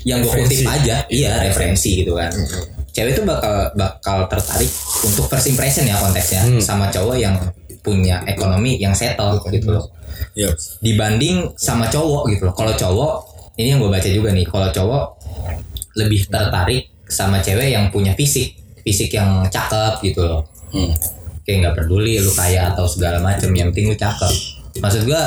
yang 0.02 0.18
gue 0.20 0.30
kutip 0.32 0.62
Referensi. 0.62 0.66
aja, 0.66 0.96
iya 1.08 1.32
referensi 1.40 1.90
gitu 1.96 2.14
kan. 2.14 2.30
Cewek 2.90 3.14
itu 3.14 3.22
bakal 3.22 3.70
bakal 3.72 4.26
tertarik 4.26 4.68
untuk 5.00 5.24
first 5.24 5.46
impression 5.46 5.82
ya 5.82 5.96
konteksnya 5.96 6.42
Hmm. 6.42 6.58
sama 6.58 6.86
cowok 6.86 7.16
yang 7.16 7.38
punya 7.82 8.22
ekonomi 8.24 8.78
yang 8.78 8.94
settle 8.94 9.42
gitu 9.50 9.74
loh 9.74 9.86
Iya. 10.32 10.54
dibanding 10.80 11.52
sama 11.58 11.88
cowok 11.88 12.30
gitu 12.32 12.48
loh. 12.48 12.54
Kalau 12.56 12.72
cowok 12.72 13.12
ini 13.60 13.74
yang 13.74 13.80
gue 13.82 13.90
baca 13.90 14.08
juga 14.08 14.32
nih. 14.32 14.46
Kalau 14.48 14.68
cowok 14.72 15.04
lebih 15.98 16.24
tertarik 16.28 16.88
sama 17.04 17.44
cewek 17.44 17.68
yang 17.74 17.92
punya 17.92 18.16
fisik, 18.16 18.56
fisik 18.80 19.12
yang 19.12 19.44
cakep 19.52 20.00
gitu 20.00 20.24
loh. 20.24 20.48
Hmm. 20.72 20.92
Kayak 21.44 21.56
nggak 21.68 21.74
peduli 21.84 22.22
lu 22.22 22.32
kaya 22.32 22.72
atau 22.72 22.88
segala 22.88 23.20
macem. 23.20 23.52
Yang 23.52 23.74
penting 23.74 23.86
lu 23.92 23.96
cakep. 23.98 24.32
Maksud 24.80 25.02
gue, 25.04 25.22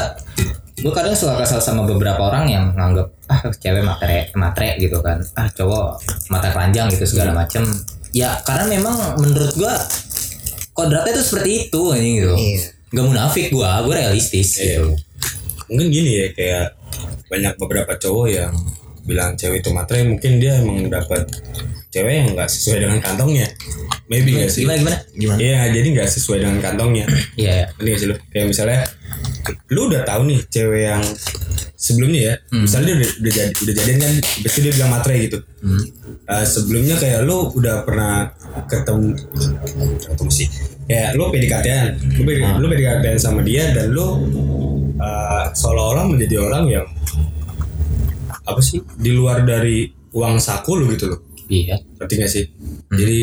gue 0.81 0.91
kadang 0.95 1.13
suka 1.13 1.37
kesel 1.37 1.61
sama 1.61 1.85
beberapa 1.85 2.17
orang 2.17 2.49
yang 2.49 2.65
nganggep 2.73 3.07
ah 3.29 3.41
cewek 3.61 3.83
matre 3.85 4.33
matre 4.33 4.79
gitu 4.81 4.97
kan. 5.05 5.21
Ah 5.37 5.45
cowok 5.53 6.01
mata 6.33 6.49
keranjang 6.49 6.89
gitu 6.89 7.05
segala 7.05 7.35
macem. 7.35 7.61
Ya 8.15 8.41
karena 8.47 8.79
memang 8.79 9.19
menurut 9.21 9.53
gue 9.53 9.73
kodratnya 10.75 11.15
tuh 11.15 11.25
seperti 11.25 11.51
itu 11.65 11.81
anjing 11.89 12.15
gitu. 12.19 12.33
Iya. 12.35 12.59
Gak 12.91 13.05
munafik 13.07 13.45
gue, 13.49 13.69
gue 13.87 13.93
realistis 13.95 14.49
Iya. 14.59 14.83
gitu. 14.83 14.89
mungkin 15.65 15.87
gini 15.89 16.11
ya 16.21 16.27
kayak 16.29 16.67
banyak 17.25 17.57
beberapa 17.57 17.97
cowok 17.97 18.27
yang 18.29 18.53
bilang 19.01 19.33
cewek 19.33 19.65
itu 19.65 19.73
matre 19.73 20.05
mungkin 20.05 20.37
dia 20.37 20.61
emang 20.61 20.85
dapat 20.93 21.25
cewek 21.95 22.13
yang 22.19 22.27
nggak 22.35 22.49
sesuai 22.51 22.77
dengan 22.83 22.99
kantongnya 22.99 23.47
maybe 24.11 24.35
gak 24.35 24.51
sih 24.51 24.67
Gimana 24.67 24.77
gimana? 24.83 24.97
Gimana? 25.15 25.37
Iya 25.39 25.59
jadi 25.71 25.87
nggak 25.95 26.09
sesuai 26.11 26.37
dengan 26.43 26.57
kantongnya 26.59 27.05
Iya 27.41 27.51
ya. 27.55 27.65
Ngerti 27.79 27.89
gak 27.89 27.99
sih 28.03 28.07
lu? 28.11 28.15
Kayak 28.35 28.45
misalnya 28.51 28.79
lu 29.69 29.81
udah 29.89 30.01
tahu 30.03 30.21
nih 30.25 30.39
cewek 30.49 30.81
yang 30.89 31.03
sebelumnya 31.85 32.21
ya, 32.21 32.33
misalnya 32.55 32.87
dia 32.87 32.97
udah, 32.97 33.11
udah 33.21 33.31
jadi 33.35 33.53
udah 33.61 33.73
jadian 33.77 33.97
kan, 34.01 34.13
besok 34.41 34.61
dia 34.65 34.73
bilang 34.73 34.91
matre 34.95 35.15
gitu. 35.21 35.37
Uh, 36.25 36.45
sebelumnya 36.47 36.95
kayak 36.97 37.21
lu 37.27 37.53
udah 37.53 37.85
pernah 37.85 38.33
ketemu 38.65 39.13
ketemu 40.01 40.31
sih, 40.33 40.47
kayak 40.89 41.13
lu 41.13 41.29
PDKT-an, 41.29 41.87
lu, 42.17 42.21
PD, 42.25 42.39
lu 42.57 42.65
PDKT-an 42.65 43.19
sama 43.21 43.45
dia 43.45 43.69
dan 43.75 43.93
lu 43.93 44.07
uh, 44.97 45.45
seolah-olah 45.53 46.09
menjadi 46.09 46.41
orang 46.41 46.63
yang 46.71 46.85
apa 48.45 48.61
sih 48.61 48.81
di 48.97 49.13
luar 49.13 49.45
dari 49.45 49.85
uang 50.15 50.41
saku 50.41 50.81
lu 50.81 50.89
gitu 50.89 51.13
loh, 51.13 51.19
Iya. 51.47 51.75
ngerti 51.95 52.13
gak 52.15 52.31
sih? 52.31 52.45
Jadi 52.89 53.19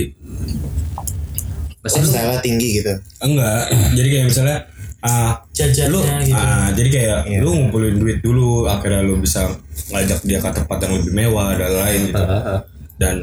Maksudnya 1.78 2.04
lu- 2.04 2.12
Style 2.12 2.38
tinggi 2.40 2.68
gitu. 2.78 2.92
enggak, 3.18 3.62
jadi 3.92 4.08
kayak 4.08 4.26
misalnya 4.28 4.58
ah 5.02 5.34
jajannya 5.50 5.90
lu 5.90 5.98
gitu 6.22 6.30
ah, 6.32 6.70
jadi 6.70 6.88
kayak 6.88 7.18
Iya. 7.26 7.38
lu 7.42 7.50
ngumpulin 7.52 7.98
duit 7.98 8.22
dulu 8.22 8.70
akhirnya 8.70 9.02
lu 9.02 9.18
bisa 9.18 9.50
ngajak 9.90 10.22
dia 10.22 10.38
ke 10.38 10.46
tempat 10.52 10.78
yang 10.80 10.94
lebih 10.96 11.10
mewah 11.12 11.50
dan 11.52 11.74
lain 11.74 12.00
gitu 12.06 12.22
Heeh. 12.22 12.58
dan 12.96 13.16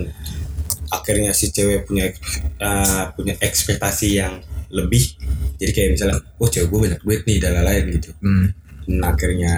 akhirnya 0.90 1.32
si 1.32 1.48
cewek 1.50 1.88
punya 1.88 2.12
ah, 2.60 3.16
punya 3.16 3.32
ekspektasi 3.38 4.12
yang 4.14 4.44
lebih 4.70 5.08
jadi 5.56 5.72
kayak 5.72 5.90
misalnya 5.96 6.20
oh 6.36 6.46
cewek 6.46 6.68
gue 6.68 6.80
banyak 6.84 7.00
duit 7.00 7.22
nih 7.24 7.38
dan 7.38 7.56
lain-lain 7.56 7.96
gitu 7.96 8.12
Hmm. 8.20 8.52
dan 8.84 9.00
akhirnya 9.06 9.54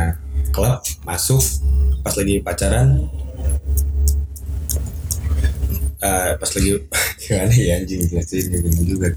klub 0.51 0.77
masuk 1.01 1.41
pas 2.00 2.13
lagi 2.13 2.38
pacaran 2.39 3.01
ah, 6.01 6.34
pas 6.36 6.50
lagi 6.53 6.70
gimana 7.22 7.53
ya 7.53 7.74
anjing 7.81 8.01
jelasin 8.10 8.43
gimana 8.50 8.81
juga 8.84 9.08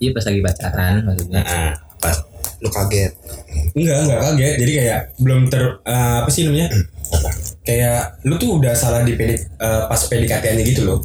Iya 0.00 0.10
pas 0.16 0.24
lagi 0.26 0.40
pacaran 0.40 0.94
maksudnya. 1.06 1.40
nah 1.44 1.72
pas 2.00 2.16
Lu 2.62 2.70
kaget. 2.70 3.10
Enggak, 3.74 3.96
enggak 4.06 4.20
kaget. 4.22 4.54
Jadi 4.62 4.72
kayak 4.78 5.00
belum 5.18 5.40
ter 5.50 5.62
eh, 5.82 6.16
apa 6.22 6.30
sih 6.30 6.46
namanya? 6.46 6.70
kayak 7.62 8.24
lu 8.24 8.40
tuh 8.40 8.56
udah 8.56 8.72
salah 8.72 9.04
di 9.04 9.12
PD, 9.18 9.34
eh, 9.36 9.82
pas 9.84 9.98
PDKT-nya 9.98 10.62
gitu 10.64 10.82
loh. 10.86 10.98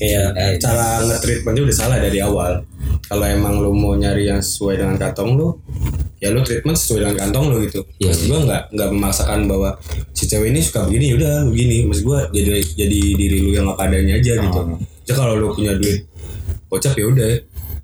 Kayak 0.00 0.32
Eh, 0.34 0.52
cara 0.58 1.04
nge-treatmentnya 1.04 1.62
udah 1.68 1.76
salah 1.76 2.00
dari 2.00 2.18
awal. 2.24 2.64
Kalau 3.04 3.24
emang 3.28 3.60
lu 3.60 3.76
mau 3.76 3.92
nyari 3.94 4.32
yang 4.32 4.40
sesuai 4.40 4.80
dengan 4.80 4.96
kantong 4.96 5.36
lu, 5.36 5.60
ya 6.24 6.32
lu 6.32 6.40
treatment 6.40 6.72
sesuai 6.80 6.98
dengan 7.04 7.16
kantong 7.20 7.44
lu 7.52 7.56
gitu. 7.68 7.84
Iya, 8.00 8.16
Maksud 8.16 8.24
gua 8.32 8.40
nggak 8.48 8.62
nggak 8.72 8.88
memaksakan 8.96 9.40
bahwa 9.44 9.76
si 10.16 10.24
cewek 10.24 10.48
ini 10.56 10.60
suka 10.64 10.88
begini, 10.88 11.06
udah 11.20 11.44
begini. 11.52 11.76
Maksud 11.84 12.04
gua 12.08 12.24
jadi 12.32 12.64
jadi 12.64 13.00
diri 13.12 13.38
lu 13.44 13.52
yang 13.52 13.68
apa 13.68 13.84
adanya 13.84 14.16
aja 14.16 14.32
gitu. 14.40 14.60
Jadi 15.04 15.12
kalau 15.12 15.36
lu 15.36 15.52
punya 15.52 15.76
duit 15.76 16.08
gocap 16.72 16.96
ya 16.96 17.04
udah 17.12 17.28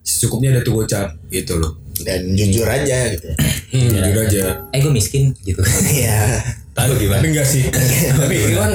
secukupnya 0.01 0.57
ada 0.57 0.61
tuh 0.65 0.73
gocap 0.81 1.13
gitu 1.29 1.61
loh. 1.61 1.77
Dan 2.01 2.33
jujur 2.33 2.65
aja 2.65 3.13
gitu. 3.13 3.29
Hmm, 3.77 3.93
jujur 4.09 4.25
aja. 4.25 4.43
Eh 4.73 4.81
gue 4.81 4.93
miskin 4.93 5.37
gitu. 5.45 5.61
Iya. 6.01 6.41
Tapi 6.73 6.97
gimana? 6.97 7.21
Tapi 7.21 7.29
enggak 7.29 7.45
sih. 7.45 7.63
Tapi 8.25 8.35
itu 8.41 8.57
kan 8.57 8.73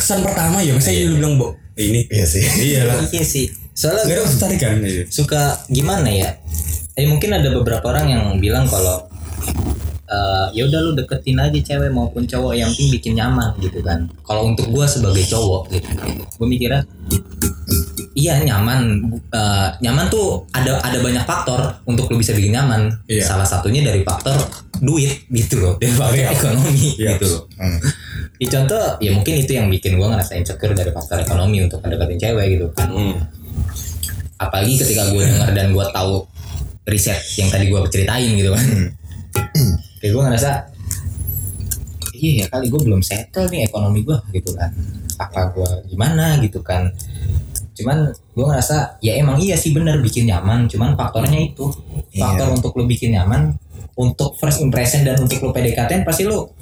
kesan 0.00 0.24
pertama 0.24 0.64
ya. 0.64 0.72
Masa 0.72 0.96
lu 0.96 1.20
bilang, 1.20 1.36
Bo, 1.36 1.60
ini. 1.76 2.08
Iya 2.08 2.24
sih. 2.24 2.40
Iya 2.40 2.88
lah. 2.88 3.04
iya 3.12 3.24
sih. 3.26 3.52
Soalnya 3.76 4.08
gue 4.08 4.24
aja. 4.24 5.04
suka 5.12 5.60
gimana 5.68 6.08
ya? 6.08 6.40
Eh 6.96 7.04
mungkin 7.04 7.30
ada 7.30 7.48
beberapa 7.52 7.92
orang 7.92 8.06
yang 8.08 8.22
bilang 8.36 8.64
kalau 8.66 9.04
eh 10.06 10.46
ya 10.54 10.62
udah 10.64 10.80
lu 10.80 10.90
deketin 10.94 11.34
aja 11.36 11.58
cewek 11.58 11.90
maupun 11.90 12.24
cowok 12.24 12.54
yang 12.54 12.70
penting 12.72 12.94
bikin 12.94 13.12
nyaman 13.18 13.52
gitu 13.58 13.82
kan. 13.82 14.06
Kalau 14.22 14.48
untuk 14.48 14.70
gua 14.70 14.86
sebagai 14.86 15.26
cowok 15.26 15.66
gitu, 15.74 15.88
gue 16.38 16.46
mikirnya 16.46 16.80
iya 18.14 18.38
nyaman. 18.40 19.02
Eh, 19.28 19.68
nyaman 19.82 20.06
tuh 20.08 20.46
ada 20.54 20.78
ada 20.80 20.98
banyak 21.02 21.26
faktor 21.26 21.82
untuk 21.84 22.06
lu 22.08 22.22
bisa 22.22 22.32
bikin 22.32 22.54
nyaman. 22.54 22.86
Iya. 23.04 23.28
Salah 23.28 23.44
satunya 23.44 23.82
dari 23.82 24.06
faktor 24.06 24.38
duit 24.78 25.26
gitu 25.28 25.58
loh, 25.58 25.74
dari 25.76 25.92
faktor 25.92 26.16
Iya. 26.22 26.30
ekonomi 26.32 26.88
Iya. 26.96 27.10
gitu 27.18 27.26
loh. 27.26 27.42
Hmm. 27.58 27.78
Ya, 28.36 28.48
contoh 28.52 28.82
ya 29.00 29.10
mungkin 29.10 29.34
itu 29.36 29.52
yang 29.52 29.66
bikin 29.66 29.98
gua 29.98 30.14
ngerasa 30.14 30.38
insecure 30.38 30.72
dari 30.72 30.94
faktor 30.94 31.18
ekonomi 31.18 31.60
untuk 31.60 31.82
mendekatin 31.82 32.16
cewek 32.16 32.46
gitu 32.56 32.66
kan 32.72 32.88
Hmm. 32.88 33.16
apalagi 34.36 34.76
ketika 34.76 35.08
gue 35.08 35.24
denger 35.24 35.48
dan 35.56 35.72
gue 35.72 35.86
tahu 35.96 36.28
riset 36.86 37.18
yang 37.36 37.50
tadi 37.50 37.66
gue 37.66 37.80
ceritain 37.90 38.30
gitu 38.38 38.50
kan. 38.54 38.66
Kayak 40.00 40.12
gue 40.14 40.22
ngerasa 40.22 40.50
iya 42.16 42.32
ya 42.40 42.46
kali 42.48 42.72
gue 42.72 42.80
belum 42.80 43.04
settle 43.04 43.50
nih 43.52 43.68
ekonomi 43.68 44.06
gue 44.06 44.16
gitu 44.32 44.54
kan. 44.54 44.70
Apa 45.18 45.52
gue 45.52 45.68
gimana? 45.92 46.38
gitu 46.40 46.62
kan. 46.62 46.88
Cuman 47.76 48.08
gue 48.08 48.44
ngerasa 48.46 49.02
ya 49.04 49.18
emang 49.20 49.36
iya 49.42 49.58
sih 49.58 49.74
bener 49.74 50.00
bikin 50.00 50.30
nyaman. 50.30 50.70
Cuman 50.70 50.94
faktornya 50.96 51.42
itu. 51.42 51.68
Faktor 52.16 52.54
untuk 52.54 52.72
lo 52.78 52.88
bikin 52.88 53.12
nyaman 53.18 53.52
untuk 53.96 54.36
first 54.36 54.60
impression 54.62 55.04
dan 55.04 55.16
untuk 55.20 55.40
lo 55.40 55.50
PDKT 55.52 56.04
pasti 56.04 56.28
lo 56.28 56.52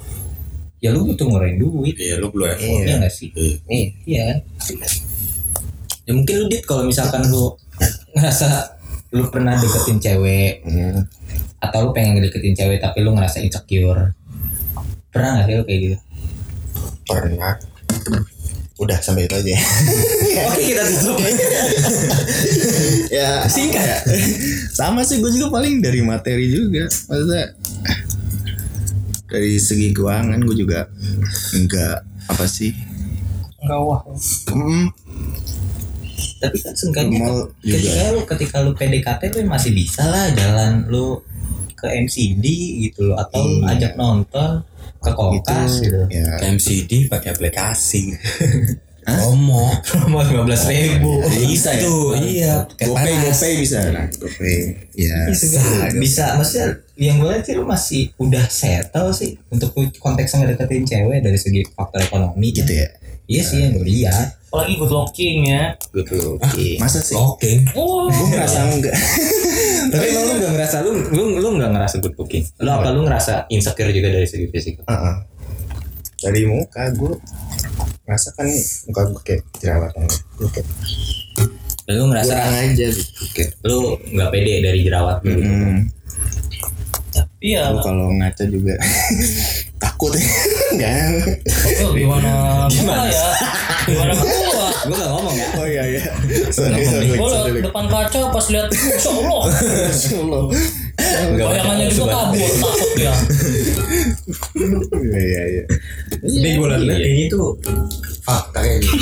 ya 0.83 0.91
lo 0.91 1.07
butuh 1.07 1.25
ngeluarin 1.25 1.57
duit. 1.57 1.95
Iya, 1.95 2.19
lu 2.19 2.27
belum 2.29 2.47
effort. 2.51 2.83
iya 2.83 2.95
gak 2.99 3.13
sih? 3.13 3.29
Iya. 3.33 3.55
Iya, 3.65 3.87
iya 4.05 4.21
kan. 4.29 4.37
Ya 6.05 6.11
mungkin 6.13 6.33
lu 6.41 6.45
dit 6.51 6.63
kalau 6.67 6.83
misalkan 6.85 7.25
lu 7.31 7.55
ngerasa 8.13 8.77
lu 9.11 9.29
pernah 9.29 9.53
deketin 9.53 9.97
cewek 9.97 10.63
Hmm. 10.63 11.05
atau 11.59 11.77
lu 11.85 11.89
pengen 11.91 12.17
deketin 12.19 12.53
cewek 12.53 12.79
tapi 12.79 13.01
lu 13.01 13.11
ngerasa 13.11 13.39
insecure. 13.39 14.13
Pernah 15.09 15.39
gak 15.39 15.45
sih 15.45 15.55
lu 15.55 15.63
kayak 15.63 15.79
gitu? 15.81 15.97
Pernah. 17.05 17.53
Udah 18.75 18.99
sampai 18.99 19.23
itu 19.23 19.35
aja. 19.35 19.55
Oke 20.51 20.61
kita 20.67 20.83
tutup. 20.83 21.15
ya 23.15 23.47
Singkat. 23.47 23.85
ya. 23.85 23.99
Sama 24.69 24.99
sih 25.01 25.23
gue 25.23 25.31
juga 25.31 25.47
paling 25.49 25.79
dari 25.79 26.03
materi 26.03 26.51
juga. 26.51 26.83
Maksudnya 26.83 27.55
dari 29.25 29.55
segi 29.57 29.89
keuangan 29.91 30.39
gue 30.39 30.55
juga 30.55 30.91
enggak 31.53 32.03
apa 32.27 32.45
sih? 32.45 32.75
enggak 33.57 33.79
wah 33.81 34.01
tapi 36.37 36.57
kan 36.59 36.73
seenggaknya 36.73 37.19
Mal 37.21 37.47
juga. 37.59 37.77
ketika 37.79 38.03
lu 38.11 38.21
ketika 38.25 38.57
lu 38.59 38.71
PDKT 38.73 39.21
lu 39.33 39.39
masih 39.45 39.71
bisa 39.71 40.03
lah 40.03 40.27
jalan 40.31 40.83
lu 40.85 41.19
ke 41.73 41.87
MCD 41.87 42.45
gitu 42.83 43.07
loh 43.07 43.17
atau 43.17 43.41
Iya. 43.41 43.71
ajak 43.73 43.93
nonton 43.95 44.51
ke 44.97 45.11
kokas 45.11 45.71
itu 45.79 45.85
gitu. 45.85 46.01
ya 46.09 46.27
MCD 46.45 46.91
pakai 47.05 47.29
aplikasi. 47.31 48.09
Promo. 49.05 49.69
Promo 49.85 50.17
lima 50.19 50.41
belas 50.43 50.65
ribu. 50.65 51.21
Bisa 51.29 51.77
tuh. 51.77 52.17
Iya. 52.17 52.65
pakai 52.65 52.89
GoPay. 52.89 53.13
GoPay 53.21 53.53
bisa 53.61 53.77
nah 53.93 54.05
GoPay 54.09 54.57
ya 54.97 55.17
bisa, 55.29 55.61
bisa 55.93 56.23
maksudnya 56.33 56.67
yang 56.97 57.21
gue 57.21 57.29
lihat 57.29 57.45
sih 57.45 57.53
lu 57.53 57.67
masih 57.67 58.09
udah 58.17 58.45
settle 58.49 59.13
sih 59.13 59.37
untuk 59.51 59.69
konteks 59.99 60.33
ngedeketin 60.33 60.89
cewek 60.89 61.21
dari 61.21 61.37
segi 61.37 61.61
faktor 61.69 62.01
ekonomi 62.01 62.49
gitu 62.49 62.71
ya 62.71 62.87
iya 63.25 63.41
sih 63.41 63.57
yang 63.59 63.73
gue 63.73 63.85
lihat 63.85 64.37
apalagi 64.47 64.73
good 64.77 64.89
looking 64.89 65.37
ya 65.45 65.73
good 65.91 66.07
looking 66.07 66.77
Masa 66.77 66.99
sih? 66.99 67.11
Oke. 67.13 67.65
oh 67.75 68.07
Gue 68.07 68.27
ngerasa 68.31 68.71
enggak. 68.71 68.95
tapi 69.91 70.05
emang 70.09 70.23
lu 70.25 70.33
gak 70.39 70.51
ngerasa 70.55 70.75
lu 70.81 70.91
lu 71.11 71.23
lu 71.37 71.47
gak 71.57 71.71
ngerasa 71.71 71.95
good 71.99 72.15
looking 72.15 72.43
lu 72.57 72.69
apa 72.69 72.87
lu 72.89 73.03
ngerasa 73.03 73.49
insecure 73.49 73.91
juga 73.91 74.09
dari 74.09 74.25
segi 74.25 74.47
fisik 74.47 74.81
Heeh. 74.83 75.15
Dari 76.15 76.41
muka 76.47 76.89
gue 76.91 77.13
ngerasa 78.05 78.27
kan 78.33 78.47
muka 78.87 79.01
gue 79.09 79.21
kayak 79.23 79.41
jerawatan. 79.57 80.05
Gue 80.37 80.49
kayak 80.49 80.67
lu 81.85 82.03
ngerasa 82.09 82.31
kurang 82.33 82.55
aja 82.55 82.85
gitu. 82.89 83.23
Kayak 83.35 83.51
lu 83.61 83.77
nggak 84.09 84.29
pede 84.31 84.53
dari 84.63 84.79
jerawat 84.81 85.17
lu 85.21 85.29
gitu. 85.35 85.45
Hmm, 85.45 85.79
iya 87.39 87.69
gue 87.69 87.81
kalau 87.81 88.09
ngaca 88.09 88.43
juga 88.47 88.73
takut 89.95 90.11
ya. 90.11 90.27
Enggak. 90.75 91.39
oh, 91.81 91.91
gimana 91.95 92.31
gimana 92.67 93.07
ya 93.07 93.27
gimana 93.85 94.11
gua 94.11 94.67
gue 94.83 94.97
gak 94.97 95.09
ngomong 95.09 95.35
ya 95.35 95.47
Oh 95.55 95.63
iya 95.65 95.83
iya. 95.87 96.03
Sorry 96.51 96.83
sorry. 96.83 97.15
gua 97.15 97.29
sorry. 97.31 97.51
liat 97.55 97.65
depan 97.65 97.85
kaca 97.87 98.19
pas 98.27 98.45
lihat 98.51 98.67
Masya 98.67 99.09
Allah 99.13 99.41
Masya 99.47 100.15
Allah. 100.19 100.43
Bayangannya 101.25 101.87
juga 101.89 102.11
kabur 102.27 102.51
takut 102.59 102.91
dia 102.93 103.13
Iya 104.95 105.19
iya 105.21 105.41
iya. 105.47 105.63
Tapi 106.19 106.49
gue 106.51 106.67
liat 106.67 106.81
Iya. 106.81 106.95
kayaknya 106.97 107.23
itu 107.25 107.39
fakta 108.21 108.57
kayak 108.57 108.77
gitu. 108.81 108.97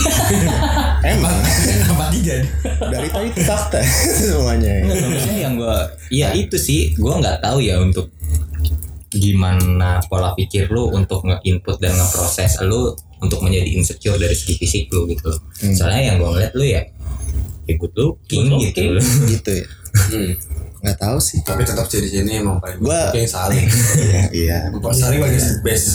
Emang 1.10 1.36
Kenapa 1.42 2.06
tidak? 2.12 2.42
dari 2.84 3.08
tadi 3.10 3.28
itu 3.30 3.42
fakta 3.42 3.80
semuanya. 4.20 4.74
Yang 5.34 5.54
gue 5.58 5.78
iya 6.12 6.28
itu 6.36 6.56
sih 6.56 6.94
gue 6.94 7.14
nggak 7.14 7.42
tahu 7.42 7.58
ya 7.60 7.82
untuk 7.82 8.14
gimana 9.14 10.02
pola 10.10 10.34
pikir 10.34 10.70
lu 10.74 10.90
untuk 10.94 11.26
nge-input 11.26 11.78
dan 11.78 11.94
nge-proses 11.94 12.62
lu 12.66 12.94
untuk 13.24 13.40
menjadi 13.40 13.70
insecure 13.78 14.20
dari 14.20 14.36
segi 14.36 14.60
fisik 14.60 14.92
lu 14.92 15.08
gitu 15.08 15.32
loh. 15.32 15.40
Hmm. 15.64 15.76
soalnya 15.76 16.02
yang 16.12 16.16
gue 16.20 16.30
ngeliat 16.30 16.54
lu 16.58 16.66
ya 16.66 16.82
ya 17.64 17.74
good 17.80 17.94
looking 17.96 18.52
gitu 18.60 19.00
loh. 19.00 19.06
Gitu 19.30 19.52
ya. 19.64 19.66
Hmm. 19.94 20.32
Nggak 20.84 20.98
tahu 21.00 21.18
sih. 21.18 21.40
Tapi 21.42 21.64
tetap 21.64 21.88
sih 21.88 22.00
di 22.00 22.10
sini 22.12 22.38
emang 22.38 22.60
paling 22.60 22.78
Gua- 22.78 23.10
kayak 23.10 23.26
saling. 23.26 23.64
Iya 24.04 24.22
iya. 24.30 24.58
Saling 24.92 25.18
lagi 25.18 25.40
the 25.40 25.64
best. 25.64 25.88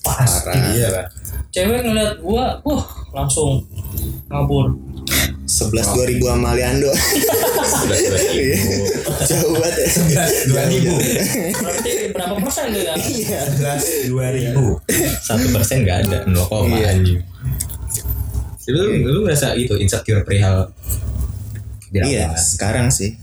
Parah. 0.00 0.70
Iya 0.70 0.86
lah. 0.88 1.06
cewek 1.48 1.82
ngeliat 1.82 2.20
gua 2.20 2.60
wah 2.62 2.84
langsung 3.12 3.64
ngabur 4.28 4.76
11 5.48 6.20
2000 6.20 6.20
sama 6.20 6.52
Aliando. 6.52 6.90
Iya. 8.28 8.56
Jauh 9.24 9.56
banget 9.56 9.74
ya. 9.80 10.24
Dua 10.46 10.62
ribu. 10.68 10.94
berarti 11.56 11.90
berapa 12.12 12.34
persen 12.36 12.64
tuh 12.70 12.82
ya 12.82 12.94
Iya. 12.94 13.40
Belas 13.52 13.82
dua 14.04 14.26
ribu. 14.30 14.66
satu 15.18 15.46
persen 15.50 15.82
nggak 15.82 15.98
ada 16.04 16.18
nol 16.26 16.44
koma 16.44 16.70
Iya. 16.72 16.92
anjing 16.92 17.20
lu 18.66 18.82
lu 19.00 19.20
ngerasa 19.22 19.54
itu 19.54 19.74
insecure 19.74 20.22
perihal 20.22 20.70
Iya, 21.88 22.34
sekarang 22.34 22.90
sih. 22.90 23.14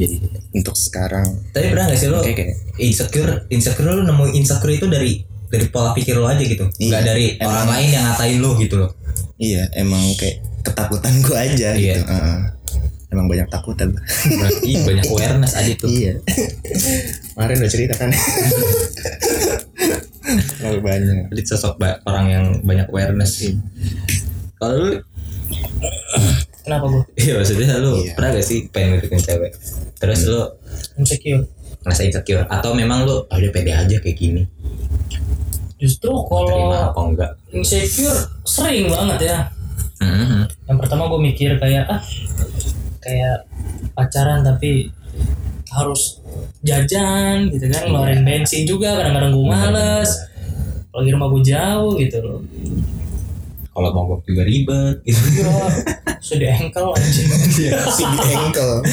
Jadi 0.00 0.16
Untuk 0.50 0.74
sekarang. 0.74 1.26
tapi 1.52 1.68
pernah 1.68 1.86
gak 1.86 1.96
sih 1.96 2.08
lo 2.08 2.18
Oke, 2.18 2.32
oke. 2.32 2.44
insecure 2.78 3.44
insecure 3.48 3.92
lu 3.92 4.02
nemu 4.02 4.32
insecure 4.32 4.72
itu 4.72 4.86
dari 4.86 5.20
dari 5.46 5.66
pola 5.66 5.90
pikir 5.90 6.14
lo 6.14 6.24
aja 6.24 6.40
gitu 6.40 6.64
Iya. 6.76 6.88
nggak 6.88 7.02
dari 7.04 7.26
Emang. 7.36 7.50
orang 7.52 7.68
lain 7.70 7.88
yang 7.90 8.04
ngatain 8.06 8.38
lo 8.38 8.50
gitu 8.56 8.76
loh 8.78 8.90
Iya, 9.36 9.64
emang 9.74 10.04
kayak 10.16 10.36
ketakutan 10.62 11.14
gue 11.18 11.32
aja 11.34 11.68
Iya. 11.72 11.94
gitu. 11.96 12.04
Heeh. 12.06 12.38
Emang 13.10 13.26
banyak 13.26 13.48
takutan. 13.48 13.90
berarti 13.90 14.70
banyak 14.78 15.06
awareness 15.08 15.56
aja 15.56 15.72
tuh 15.74 15.88
iya. 15.88 16.14
Kemarin 17.34 17.56
udah 17.58 17.72
cerita 17.72 17.94
kan. 17.96 18.12
Terlalu 20.60 20.80
banyak. 20.80 21.16
jadi 21.28 21.42
sosok 21.44 21.74
orang 22.04 22.26
yang 22.28 22.44
banyak 22.62 22.86
awareness 22.86 23.42
kalau 24.54 24.76
lu 24.78 24.90
kenapa 26.70 26.86
gua 26.86 27.02
iya 27.20 27.32
maksudnya 27.34 27.76
lu 27.76 27.98
Iya. 27.98 28.14
pernah 28.14 28.30
gak 28.32 28.46
sih 28.46 28.58
pengen 28.70 28.90
deketin 28.96 29.18
cewek? 29.18 29.50
Terus 29.98 30.20
lu 30.24 30.40
insecure. 30.96 31.42
ngerasa 31.82 32.02
insecure? 32.06 32.46
Atau 32.46 32.70
memang 32.72 33.02
lu 33.02 33.16
oh, 33.20 33.26
udah 33.26 33.50
pede 33.50 33.74
aja 33.74 33.96
kayak 33.98 34.14
gini. 34.14 34.46
Justru 35.76 36.12
terima 36.12 36.30
kalau 36.30 36.70
apa 36.86 37.00
enggak? 37.02 37.30
insecure 37.50 38.14
sering 38.44 38.86
banget 38.86 39.18
ya. 39.26 39.38
Mhm. 40.00 40.48
yang 40.64 40.78
pertama 40.78 41.04
gue 41.06 41.20
mikir 41.20 41.58
kayak 41.58 41.84
ah 41.84 42.00
kayak 42.98 43.44
pacaran 43.92 44.40
tapi 44.40 44.88
harus 45.68 46.24
jajan 46.60 47.48
gitu 47.48 47.66
kan 47.66 47.84
ngeluarin 47.84 48.22
bensin 48.22 48.64
juga 48.64 48.96
kadang-kadang 48.96 49.30
gue 49.30 49.44
males. 49.44 50.10
apalagi 50.88 51.10
rumah 51.12 51.28
gue 51.28 51.42
jauh 51.44 51.92
gitu 51.96 52.16
loh. 52.18 52.40
Kalau 53.70 53.88
mogok 53.92 54.20
juga 54.24 54.42
ribet 54.42 54.96
gitu. 55.04 55.20
Gila, 55.36 55.52
sudah 56.20 56.52
engkel 56.54 56.86
anjing. 56.96 57.28
Si 57.90 58.04
di 58.04 58.28
ankle. 58.30 58.84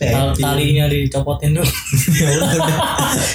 Tal 0.00 0.32
talinya 0.32 0.88
dicopotin 0.88 1.52
dulu. 1.52 1.68
Ya 2.16 2.28
udah 2.32 2.50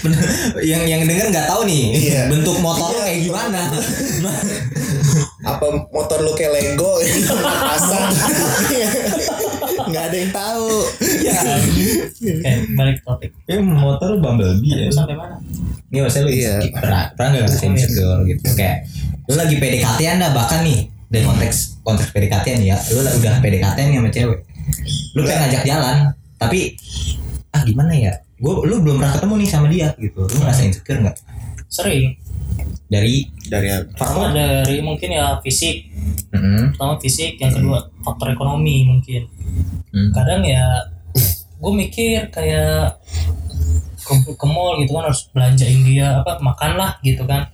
Bener. 0.01 0.21
yang 0.71 0.83
yang 0.83 1.01
denger 1.05 1.29
nggak 1.29 1.45
tahu 1.45 1.61
nih 1.69 1.83
Iya. 1.93 2.21
bentuk 2.25 2.57
motor 2.57 2.89
lo 2.89 3.01
kayak 3.03 3.21
gimana. 3.21 3.61
Apa 5.43 5.65
motor 5.87 6.17
lu 6.21 6.31
kayak 6.33 6.51
Lego? 6.55 6.97
Pasang? 7.69 8.09
Nggak 9.85 10.03
ada 10.09 10.15
yang 10.15 10.31
tahu. 10.31 10.69
oke 12.09 12.51
balik 12.73 12.95
ke 12.97 13.03
topik. 13.05 13.29
Ya 13.45 13.59
motor 13.59 14.17
bumblebee 14.17 14.87
ya? 14.87 14.89
Sampai 14.89 15.13
mana? 15.13 15.37
Ini 15.91 15.99
maksudnya 16.01 16.23
lu 16.23 16.31
Iya. 16.31 16.53
pernah 16.71 17.03
pernah 17.13 17.29
nggak 17.35 17.43
ngerasa 17.45 17.65
insecure 17.67 18.21
gitu? 18.25 18.43
Kayak 18.55 18.77
lu 19.29 19.35
lagi 19.37 19.55
PDKT-an 19.55 20.17
dah 20.17 20.31
bahkan 20.33 20.65
nih 20.65 20.89
dari 21.11 21.23
konteks 21.27 21.83
konteks 21.83 22.09
PDKT 22.15 22.47
nih 22.63 22.67
ya. 22.71 22.77
Lu 22.95 23.03
udah 23.03 23.35
PDKT 23.43 23.77
nih 23.91 23.97
sama 23.99 24.09
cewek. 24.09 24.39
Lu 25.11 25.19
pengen 25.27 25.39
ngajak 25.45 25.63
jalan 25.67 25.97
tapi 26.39 26.59
ah 27.51 27.61
gimana 27.67 27.91
ya? 27.91 28.13
Gue 28.39 28.63
lu 28.63 28.79
belum 28.79 28.97
pernah 28.97 29.13
ketemu 29.19 29.33
nih 29.43 29.49
sama 29.51 29.67
dia 29.67 29.91
gitu. 29.99 30.23
Lu 30.23 30.35
ngerasa 30.39 30.61
insecure 30.63 31.03
nggak? 31.03 31.17
Sering. 31.67 32.15
Dari? 32.87 33.27
Dari 33.51 33.67
pertama 33.91 34.31
dari 34.31 34.79
mungkin 34.79 35.11
ya 35.11 35.37
fisik. 35.43 35.91
Mhm. 36.31 36.73
pertama 36.73 36.95
fisik 37.03 37.35
yang 37.43 37.51
kedua 37.51 37.91
faktor 38.07 38.31
ekonomi 38.31 38.87
mungkin. 38.87 39.27
Hmm. 39.91 40.07
kadang 40.15 40.47
ya 40.47 40.87
gue 41.59 41.73
mikir 41.75 42.31
kayak 42.31 42.95
ke, 44.01 44.13
ke 44.39 44.47
mall 44.47 44.79
gitu 44.79 44.95
kan 44.95 45.11
harus 45.11 45.27
belanjain 45.35 45.83
dia 45.83 46.23
apa 46.23 46.39
makan 46.39 46.79
lah 46.79 46.91
gitu 47.03 47.27
kan 47.27 47.51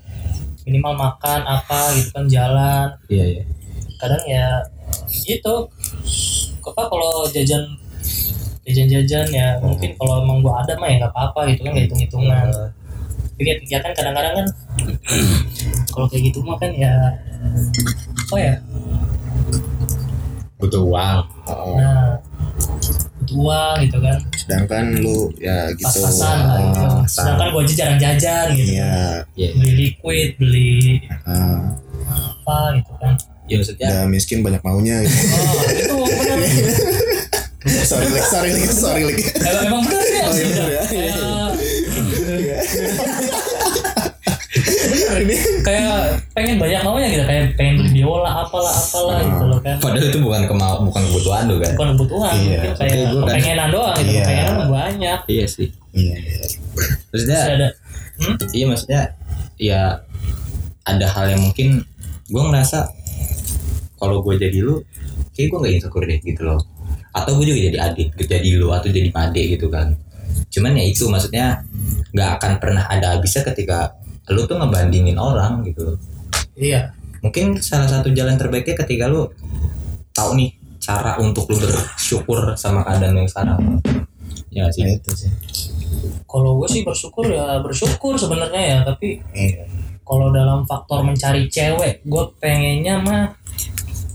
minimal 0.67 0.93
makan 0.99 1.41
apa 1.47 1.95
gitu 1.95 2.12
kan 2.12 2.27
jalan. 2.27 2.88
Iya 3.08 3.25
iya. 3.39 3.43
Kadang 3.95 4.23
ya 4.27 4.47
gitu. 5.23 5.71
Apa 6.67 6.91
kalau 6.91 7.23
jajan 7.32 7.63
jajan-jajan 8.67 9.32
ya 9.32 9.56
mungkin 9.63 9.95
kalau 9.95 10.19
emang 10.19 10.43
gua 10.43 10.60
ada 10.60 10.75
mah 10.75 10.91
ya 10.91 10.99
nggak 10.99 11.15
apa-apa 11.15 11.47
gitu 11.56 11.63
kan 11.63 11.71
nggak 11.71 11.86
hitung-hitungan. 11.88 12.47
Tapi 13.15 13.41
kayak 13.47 13.60
kegiatan 13.63 13.91
kadang-kadang 13.95 14.34
kan 14.43 14.47
kalau 15.95 16.06
kayak 16.12 16.23
gitu 16.27 16.43
mah 16.43 16.60
kan 16.60 16.75
ya 16.75 17.15
apa 18.27 18.36
ya? 18.36 18.56
Butuh 20.60 20.84
uang. 20.84 21.19
Oh, 21.47 21.80
nah 21.80 22.19
butuh 23.23 23.38
uang 23.39 23.75
gitu 23.88 23.97
kan 24.03 24.19
sedangkan 24.48 24.86
lu 24.98 25.28
ya 25.38 25.68
gitu. 25.72 25.84
pas-pasan 25.84 26.38
lah 26.42 26.60
gitu 26.64 26.86
sedangkan 27.06 27.48
gua 27.52 27.62
aja 27.62 27.74
jarang 27.76 28.00
jajan 28.00 28.48
gitu 28.54 28.72
Iya. 28.74 29.28
iya 29.36 29.48
beli 29.54 29.72
liquid 29.78 30.30
beli 30.38 31.04
Ah, 31.22 31.76
apa 32.08 32.58
gitu 32.74 32.94
kan 32.96 33.14
ya 33.46 33.56
maksudnya 33.58 33.88
udah 33.90 34.06
miskin 34.08 34.40
banyak 34.40 34.62
maunya 34.62 35.04
gitu. 35.04 35.20
oh 35.92 36.08
itu 36.08 36.16
benar 36.16 36.40
sorry 37.84 38.08
like 38.08 38.24
sorry 38.26 38.50
like 38.54 38.72
sorry 38.72 39.04
like. 39.06 39.20
emang, 39.38 39.64
emang 39.68 39.82
benar 39.84 40.00
sih 40.00 40.16
Oh, 40.18 40.32
iya 40.32 40.48
bener 40.48 40.64
dah. 40.64 40.68
ya. 40.70 40.84
Iya, 40.88 41.12
Kayak- 41.12 41.54
Ini. 45.08 45.36
kayak 45.62 45.88
pengen 46.32 46.56
banyak 46.58 46.82
maunya 46.82 47.08
gitu 47.08 47.24
kayak 47.24 47.43
pengen 47.56 47.74
beli 47.80 47.91
biola 47.98 48.43
apalah 48.43 48.70
apalah 48.70 49.17
gitu 49.20 49.43
loh 49.46 49.60
kan 49.60 49.76
padahal 49.80 50.06
itu 50.06 50.20
bukan 50.20 50.41
kemau 50.46 50.76
bukan 50.84 51.02
kebutuhan 51.06 51.43
lu 51.46 51.56
kan 51.58 51.72
bukan 51.74 51.88
kebutuhan 51.96 52.34
Iya, 52.36 52.58
kayak 52.76 52.93
kan- 52.93 53.24
kepengenan 53.24 53.70
doang 53.70 53.96
gitu 53.98 54.10
Iya. 54.10 54.22
kepengenan 54.22 54.54
mah 54.54 54.67
banyak 54.70 55.20
iya 55.28 55.46
sih 55.46 55.67
Iya, 55.91 56.15
iya. 56.15 56.38
maksudnya 57.10 57.38
Terus 57.39 57.54
ada 57.54 57.67
hmm? 58.17 58.36
iya 58.52 58.65
maksudnya 58.65 59.02
ya 59.58 59.82
ada 60.84 61.06
hal 61.10 61.26
yang 61.30 61.41
mungkin 61.41 61.82
gue 62.28 62.43
ngerasa 62.43 62.80
kalau 63.96 64.22
gue 64.22 64.36
jadi 64.36 64.60
lu 64.60 64.84
kayak 65.32 65.48
gue 65.48 65.58
nggak 65.58 65.74
insecure 65.74 66.04
deh 66.04 66.20
gitu 66.20 66.41
loh 66.43 66.62
atau 67.10 67.34
gue 67.34 67.46
juga 67.46 67.60
jadi 67.63 67.78
adik 67.84 68.13
jadi 68.20 68.50
lu 68.56 68.70
atau 68.70 68.88
jadi 68.88 69.10
pade 69.10 69.41
gitu 69.48 69.67
kan 69.67 69.96
cuman 70.48 70.72
ya 70.74 70.86
itu 70.86 71.08
maksudnya 71.08 71.65
nggak 72.12 72.30
akan 72.38 72.52
pernah 72.58 72.86
ada 72.86 73.15
habisnya 73.15 73.41
ketika 73.43 73.98
lu 74.32 74.44
tuh 74.44 74.60
ngebandingin 74.60 75.16
orang 75.16 75.63
gitu. 75.63 75.96
Iya. 76.58 76.92
Mungkin 77.24 77.60
salah 77.60 77.88
satu 77.90 78.12
jalan 78.12 78.36
terbaiknya 78.36 78.76
ketika 78.78 79.08
lu 79.08 79.28
tahu 80.12 80.38
nih 80.38 80.52
cara 80.78 81.20
untuk 81.20 81.48
lu 81.52 81.58
bersyukur 81.60 82.56
sama 82.56 82.84
keadaan 82.84 83.20
yang 83.20 83.30
sekarang. 83.30 83.60
Ya 84.52 84.68
sih. 84.72 84.84
Nah, 84.88 84.96
itu 84.96 85.12
sih. 85.16 85.32
kalau 86.28 86.60
gue 86.60 86.68
sih 86.68 86.84
bersyukur 86.84 87.24
ya 87.32 87.63
bersyukur 87.63 88.20
sebenarnya 88.20 88.62
ya 88.62 88.78
tapi 88.84 89.24
Iya. 89.32 89.63
kalau 90.04 90.30
dalam 90.36 90.68
faktor 90.68 91.00
mencari 91.02 91.48
cewek 91.48 92.04
gue 92.04 92.24
pengennya 92.38 93.00
mah 93.00 93.24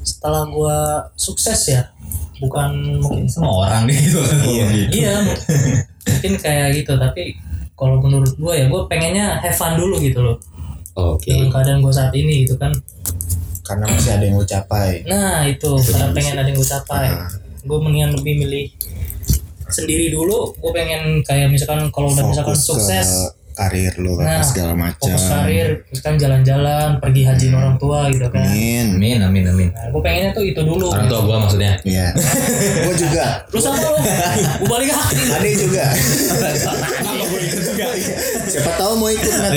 setelah 0.05 0.45
gue 0.47 0.79
sukses 1.17 1.61
ya. 1.73 1.83
Bukan 2.43 2.99
mungkin 3.01 3.25
semua 3.31 3.67
orang 3.67 3.87
gitu. 3.89 4.21
Iya 4.45 4.67
iya. 4.93 5.15
Mungkin 6.05 6.33
kayak 6.39 6.75
gitu 6.77 6.93
tapi 6.99 7.39
kalau 7.83 7.99
menurut 7.99 8.31
gue 8.39 8.55
ya 8.55 8.71
gue 8.71 8.83
pengennya 8.87 9.43
have 9.43 9.59
fun 9.59 9.75
dulu 9.75 9.99
gitu 9.99 10.23
loh. 10.23 10.39
Oke. 10.95 11.35
Dengan 11.35 11.51
keadaan 11.51 11.83
gue 11.83 11.91
saat 11.91 12.15
ini 12.15 12.47
gitu 12.47 12.55
kan. 12.55 12.71
Karena 13.67 13.91
masih 13.91 14.15
ada 14.15 14.23
yang 14.23 14.39
lu 14.39 14.47
capai. 14.47 15.03
nah 15.03 15.43
itu. 15.51 15.71
Karena 15.91 16.15
pengen 16.15 16.39
ada 16.39 16.47
yang 16.47 16.59
gue 16.63 16.71
capai. 16.71 17.11
Ah. 17.11 17.27
gue 17.63 17.79
mendingan 17.79 18.15
lebih 18.15 18.39
milih 18.39 18.71
sendiri 19.67 20.15
dulu. 20.15 20.55
Gue 20.63 20.71
pengen 20.71 21.27
kayak 21.27 21.51
misalkan 21.51 21.91
kalau 21.91 22.15
udah 22.15 22.23
misalkan 22.23 22.55
Fokus 22.55 22.71
sukses 22.71 23.09
ke 23.35 23.42
karir 23.53 23.93
lu 23.97 24.15
apa 24.15 24.25
Nah, 24.25 24.41
segala 24.41 24.73
macam. 24.73 24.97
fokus 25.09 25.25
karir 25.27 25.69
misalkan 25.87 26.15
jalan-jalan 26.17 26.89
pergi 26.99 27.23
haji 27.23 27.47
orang 27.51 27.77
tua 27.77 28.09
gitu 28.09 28.27
kan 28.27 28.43
Amin. 28.43 28.87
amin 28.95 29.19
amin 29.23 29.45
amin 29.47 29.69
nah, 29.71 29.89
gue 29.89 30.01
pengennya 30.01 30.31
tuh 30.31 30.43
itu 30.43 30.61
dulu 30.61 30.89
orang 30.89 31.07
tua 31.07 31.21
gua 31.23 31.37
maksudnya 31.39 31.73
Iya. 31.83 32.07
Gua 32.85 32.95
juga. 32.95 33.25
lu 33.47 33.59
sama 33.59 33.79
lu 33.79 33.99
gue 33.99 34.67
balik 34.67 34.89
lagi 34.91 35.23
Ade 35.31 35.51
juga. 35.55 35.85
Gue? 35.93 37.43
Siapa 38.45 38.71
tahu 38.75 38.93
mau 38.97 39.09
ikut 39.09 39.33
Nat. 39.33 39.53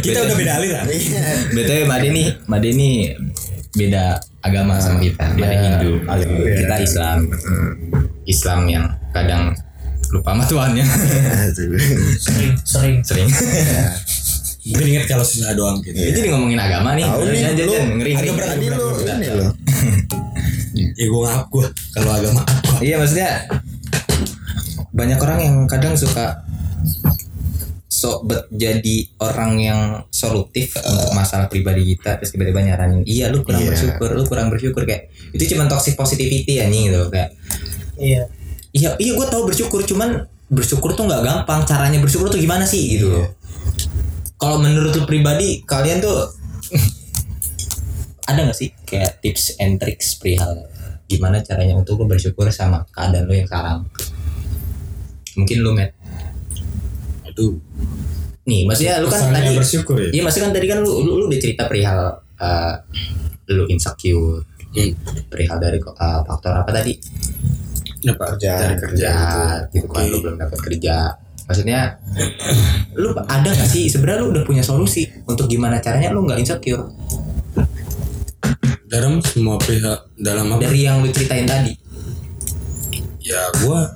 Kita 0.00 0.18
udah 0.20 0.36
beda 0.36 0.52
aliran. 0.56 0.84
Iya. 0.86 1.22
btw 1.50 1.80
Made 1.84 2.08
nih 2.08 2.26
Made 2.44 2.70
nih 2.70 2.94
beda 3.70 4.04
agama 4.40 4.76
sama 4.76 4.98
kita 4.98 5.30
Made 5.32 5.56
Hindu 5.56 5.92
kita 6.56 6.74
Islam 6.78 7.18
Islam 8.24 8.60
yang 8.66 8.84
kadang 9.10 9.54
lupa 10.10 10.34
sama 10.34 10.44
Tuhannya. 10.46 10.84
Aduh. 10.84 11.78
sering. 12.18 12.52
Sering. 12.62 12.96
Sering 13.02 13.28
Mungkin 14.60 14.86
inget 14.92 15.04
kalau 15.08 15.24
susah 15.24 15.56
doang 15.56 15.80
gitu. 15.80 15.96
Ini 15.96 16.12
jadi 16.12 16.28
ngomongin 16.36 16.60
agama 16.60 16.92
nih. 16.92 17.08
Tahu 17.08 17.22
nih, 17.24 17.40
Jangan, 17.48 17.64
lu. 17.64 17.72
ngeri 17.96 18.12
ngeri 18.12 18.28
Tadi 18.36 18.66
lu 18.68 18.86
ini 19.00 19.28
lo. 19.32 19.46
Ya 21.00 21.06
gue 21.08 21.20
ngap 21.24 21.46
gue 21.48 21.66
kalau 21.96 22.10
agama. 22.12 22.40
Iya 22.78 23.00
maksudnya 23.00 23.30
banyak 24.92 25.18
orang 25.18 25.38
yang 25.40 25.56
kadang 25.64 25.96
suka 25.96 26.44
sok 27.90 28.24
bet 28.24 28.42
jadi 28.50 28.96
orang 29.20 29.52
yang 29.60 29.80
solutif 30.08 30.72
untuk 30.78 31.12
masalah 31.12 31.48
pribadi 31.48 31.84
kita 31.92 32.16
terus 32.16 32.32
tiba-tiba 32.32 32.64
nyaranin 32.64 33.04
iya 33.04 33.28
lu 33.28 33.44
kurang 33.44 33.60
Iya. 33.60 33.72
bersyukur 33.72 34.08
lu 34.12 34.22
kurang 34.24 34.48
bersyukur. 34.48 34.84
Kayak 34.84 35.08
itu 35.32 35.56
cuma 35.56 35.66
toxic 35.66 35.96
positivity 35.96 36.60
ya 36.60 36.68
nih 36.68 36.92
gitu 36.92 37.08
kayak. 37.08 37.32
Iya 37.96 38.28
iya 38.70 38.94
iya 38.98 39.12
gue 39.14 39.26
tahu 39.26 39.50
bersyukur 39.50 39.82
cuman 39.82 40.26
bersyukur 40.50 40.94
tuh 40.94 41.06
nggak 41.06 41.22
gampang 41.22 41.62
caranya 41.66 41.98
bersyukur 42.02 42.30
tuh 42.30 42.38
gimana 42.38 42.66
sih 42.66 42.98
gitu 42.98 43.10
loh 43.10 43.26
kalau 44.40 44.58
menurut 44.58 44.94
lu 44.94 45.04
pribadi 45.06 45.62
kalian 45.66 46.02
tuh 46.02 46.30
ada 48.30 48.46
nggak 48.46 48.58
sih 48.58 48.70
kayak 48.86 49.18
tips 49.22 49.58
and 49.58 49.78
tricks 49.78 50.18
perihal 50.18 50.66
gimana 51.10 51.42
caranya 51.42 51.74
untuk 51.74 51.98
lu 51.98 52.06
bersyukur 52.06 52.46
sama 52.54 52.86
keadaan 52.94 53.26
lu 53.26 53.34
yang 53.34 53.46
sekarang 53.46 53.86
mungkin 55.34 55.56
lu 55.62 55.70
met 55.74 55.94
Aduh. 57.30 57.58
nih 58.46 58.66
maksudnya 58.66 58.98
lu 58.98 59.06
kan 59.06 59.30
tadi 59.30 59.54
bersyukur 59.54 59.98
ya. 59.98 60.10
iya 60.10 60.22
maksudnya 60.26 60.50
kan 60.50 60.54
tadi 60.58 60.66
kan 60.66 60.78
lu 60.82 60.90
lu, 61.02 61.12
lu 61.18 61.24
udah 61.30 61.38
cerita 61.38 61.70
perihal 61.70 62.22
eh, 62.38 62.74
lu 63.54 63.66
insecure 63.70 64.46
Hmm. 64.70 64.94
perihal 65.26 65.58
dari 65.58 65.82
eh, 65.82 66.20
faktor 66.22 66.62
apa 66.62 66.70
tadi 66.70 66.94
Apa? 68.02 68.24
Kerjaan. 68.32 68.58
Cari 68.58 68.76
kerja. 68.78 69.10
kerja 69.10 69.12
gitu 69.70 69.86
kan 69.86 70.04
lu 70.04 70.18
belum 70.18 70.36
dapat 70.36 70.58
kerja 70.62 70.96
maksudnya 71.42 71.98
lu 72.94 73.10
ada 73.18 73.50
gak 73.50 73.66
sih 73.66 73.86
sebenarnya 73.86 74.22
lu 74.22 74.30
udah 74.30 74.42
punya 74.42 74.62
solusi 74.62 75.02
untuk 75.24 75.44
gimana 75.44 75.76
caranya 75.78 76.08
lu 76.08 76.22
nggak 76.22 76.38
insecure 76.38 76.86
Dalam 78.86 79.18
semua 79.20 79.54
pihak 79.56 79.82
dalam 80.16 80.46
apa? 80.48 80.62
dari 80.62 80.82
yang 80.82 80.98
lu 80.98 81.08
ceritain 81.08 81.44
tadi 81.44 81.74
ya 83.20 83.38
gua 83.60 83.86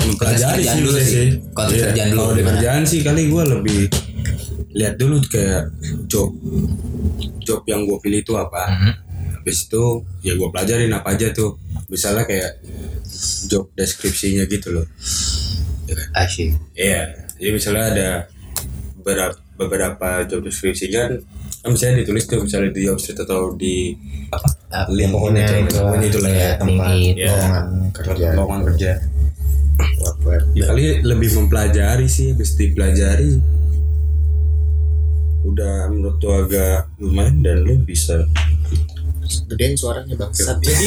mempelajari 0.00 0.62
kerjaan 0.62 0.70
sih 0.72 0.80
dulu 0.80 0.90
sih. 0.96 1.26
Konteks 1.50 1.74
Iya, 1.74 1.84
kerjaan 1.88 2.08
dulu 2.08 2.18
kalau 2.20 2.30
di 2.30 2.36
gimana? 2.36 2.50
kerjaan 2.52 2.82
sih 2.82 3.00
kali 3.02 3.22
gua 3.26 3.42
lebih 3.44 3.80
lihat 4.72 4.94
dulu 4.96 5.16
kayak 5.24 5.62
job 6.06 6.30
job 7.40 7.60
yang 7.64 7.82
gua 7.82 7.98
pilih 7.98 8.20
itu 8.20 8.32
apa 8.34 8.62
Mhm. 8.68 8.92
habis 9.36 9.58
itu 9.64 9.84
ya 10.20 10.34
gua 10.34 10.48
pelajarin 10.48 10.90
apa 10.90 11.08
aja 11.12 11.30
tuh 11.30 11.58
misalnya 11.86 12.26
kayak 12.26 12.62
job 13.46 13.70
deskripsinya 13.74 14.44
gitu 14.50 14.74
loh. 14.74 14.86
Asyik 16.18 16.58
iya. 16.74 17.26
Jadi 17.36 17.50
misalnya 17.52 17.84
ada 17.92 18.10
beberapa 18.98 19.38
beberapa 19.56 20.08
job 20.26 20.44
deskripsi 20.44 20.92
kan 20.92 21.16
kan 21.62 21.70
misalnya 21.74 22.04
ditulis 22.04 22.26
tuh 22.30 22.42
misalnya 22.42 22.70
di 22.70 22.82
job 22.86 22.98
street 22.98 23.22
atau 23.26 23.54
di 23.54 23.94
apa? 24.30 24.48
Ya, 24.92 25.08
pokoknya 25.10 25.44
itu. 25.66 25.78
Itulah 26.10 26.32
ya 26.32 26.50
tempat. 26.58 26.88
ya 26.94 27.30
lowongan 27.30 27.66
kerja. 27.94 28.26
lowongan 28.34 28.62
kerja. 28.72 28.92
Ya 30.56 30.64
kali 30.72 31.04
lebih 31.04 31.36
mempelajari 31.36 32.08
sih 32.08 32.32
habis 32.32 32.56
dipelajari 32.56 33.56
udah 35.46 35.86
menurut 35.94 36.16
tuh 36.18 36.34
agak 36.34 36.90
lumayan 36.98 37.38
dan 37.38 37.62
lu 37.62 37.78
bisa 37.86 38.26
Gedein 39.46 39.74
suaranya 39.74 40.14
bangsat. 40.14 40.56
jadi 40.62 40.86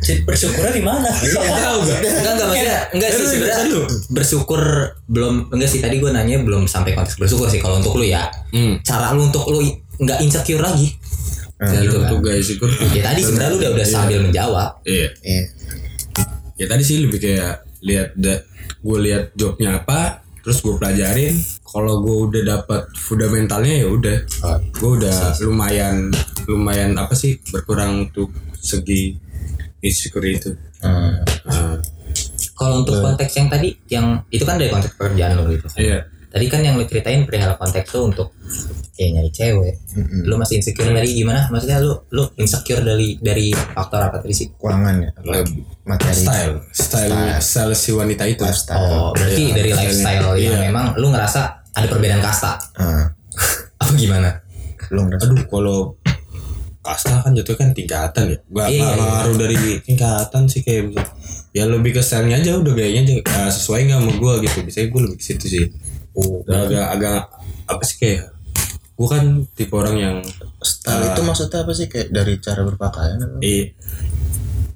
jadi 0.00 0.20
bersyukurnya 0.24 0.72
di 0.74 0.84
mana? 0.84 1.10
Enggak 1.10 2.32
enggak 2.34 2.46
maksudnya 2.46 2.80
enggak 2.94 3.10
sih 3.10 3.26
sebenarnya 3.26 3.64
bersyukur 4.10 4.62
belum 5.10 5.34
enggak 5.50 5.70
sih 5.70 5.80
tadi 5.82 5.98
gue 5.98 6.10
nanya 6.10 6.40
belum 6.42 6.66
sampai 6.70 6.94
konteks 6.94 7.18
bersyukur 7.18 7.50
sih 7.50 7.60
kalau 7.62 7.82
untuk 7.82 7.98
lu 7.98 8.06
ya. 8.06 8.30
Hmm. 8.54 8.78
cara 8.82 9.14
lu 9.14 9.28
untuk 9.28 9.46
lu 9.50 9.62
nggak 10.00 10.18
insecure 10.24 10.62
lagi. 10.62 10.96
Nah, 11.60 11.76
gitu 11.76 12.00
untuk 12.00 12.24
kan? 12.24 12.32
guys 12.32 12.48
itu 12.48 12.66
ya 12.96 13.02
tadi 13.04 13.20
sebenarnya 13.20 13.50
lu 13.52 13.58
udah 13.60 13.70
udah 13.76 13.86
sambil 13.86 14.18
menjawab. 14.24 14.70
Iya. 14.88 15.08
Iya. 15.20 15.44
ya 16.56 16.66
tadi 16.68 16.82
sih 16.84 17.04
lebih 17.04 17.20
kayak 17.20 17.68
lihat 17.84 18.16
gue 18.80 18.98
lihat 19.00 19.36
jobnya 19.36 19.80
apa 19.80 20.24
terus 20.50 20.66
gue 20.66 20.74
pelajarin 20.82 21.38
kalau 21.62 22.02
gue 22.02 22.16
udah 22.26 22.42
dapat 22.58 22.90
fundamentalnya 22.98 23.86
ya 23.86 23.88
udah. 23.94 24.18
Gue 24.74 24.98
udah 24.98 25.38
lumayan 25.46 26.10
lumayan 26.50 26.98
apa 26.98 27.14
sih 27.14 27.38
berkurang 27.54 28.10
untuk 28.10 28.34
segi 28.58 29.14
insecure 29.78 30.26
itu. 30.26 30.50
Hmm. 30.82 31.22
Nah, 31.46 31.78
kalau 32.58 32.82
untuk 32.82 32.98
konteks 32.98 33.30
yang 33.38 33.46
tadi 33.46 33.78
yang 33.86 34.18
itu 34.34 34.42
kan 34.42 34.58
dari 34.58 34.74
konteks 34.74 34.98
pekerjaan 34.98 35.38
lu 35.38 35.54
gitu 35.54 35.66
iya 35.78 36.04
tadi 36.30 36.46
kan 36.46 36.62
yang 36.62 36.78
lu 36.78 36.86
ceritain 36.86 37.26
perihal 37.26 37.58
konteks 37.58 37.90
tuh 37.90 38.06
untuk 38.06 38.30
ya 38.94 39.10
nyari 39.10 39.30
cewek. 39.30 39.74
Lu 40.24 40.36
masih 40.36 40.60
insecure 40.60 40.88
dari 40.88 41.10
gimana? 41.10 41.48
Maksudnya 41.50 41.82
lu 41.82 41.98
lu 42.12 42.28
insecure 42.36 42.80
dari 42.80 43.18
dari 43.18 43.50
faktor 43.50 43.98
apa 43.98 44.22
tadi 44.22 44.34
sih? 44.34 44.46
Keuangan 44.54 44.94
ya. 45.00 45.10
Materi. 45.82 46.14
style. 46.14 46.54
Style. 46.70 47.14
Style. 47.40 47.74
Si 47.74 47.90
wanita 47.90 48.24
itu. 48.24 48.44
Lifestyle. 48.44 48.78
oh 48.78 49.10
berarti 49.10 49.42
Iya, 49.42 49.52
dari 49.56 49.70
lifestyle 49.74 50.26
yang 50.36 50.54
Iya. 50.54 50.70
memang 50.70 50.86
lu 50.94 51.10
ngerasa 51.10 51.40
ada 51.72 51.86
perbedaan 51.88 52.22
kasta? 52.22 52.60
Ah, 52.78 53.10
apa 53.82 53.90
gimana? 53.96 54.30
Lu 54.94 55.06
ngerasa 55.08 55.26
aduh 55.26 55.46
kalau 55.48 55.78
kasta 56.80 57.20
kan 57.20 57.32
jatuh 57.32 57.56
kan 57.56 57.72
tingkatan 57.72 58.24
ya? 58.32 58.38
Gak 58.46 58.66
Iya, 58.68 58.80
nggak 58.84 58.96
iya. 58.96 59.04
ngaruh 59.16 59.36
dari 59.36 59.58
tingkatan 59.80 60.42
sih 60.46 60.60
kayak 60.60 60.82
misal 60.92 61.06
ya 61.50 61.64
lebih 61.66 61.98
ke 61.98 62.00
stylenya 62.00 62.36
aja 62.40 62.52
udah 62.62 62.72
gayanya 62.72 63.00
aja 63.02 63.14
uh, 63.26 63.50
sesuai 63.50 63.88
nggak 63.88 63.98
sama 63.98 64.12
gue 64.14 64.32
gitu. 64.46 64.58
Biasanya 64.62 64.86
gue 64.88 65.00
lebih 65.08 65.16
ke 65.18 65.24
situ 65.24 65.46
sih 65.48 65.64
Oh, 66.12 66.42
Dan 66.42 66.66
agak 66.66 66.86
agak 66.92 67.20
apa 67.66 67.82
sih 67.82 67.96
kayak 67.96 68.22
gue 68.92 69.08
kan 69.08 69.24
tipe 69.50 69.72
orang 69.72 69.96
yang 69.96 70.16
style 70.58 71.00
Ah. 71.00 71.08
itu 71.08 71.20
maksudnya 71.20 71.58
apa 71.60 71.72
sih? 71.72 71.86
Kayak 71.86 72.08
dari 72.10 72.34
cara 72.36 72.60
berpakaian 72.62 73.18
apa? 73.18 73.36
eh 73.40 73.72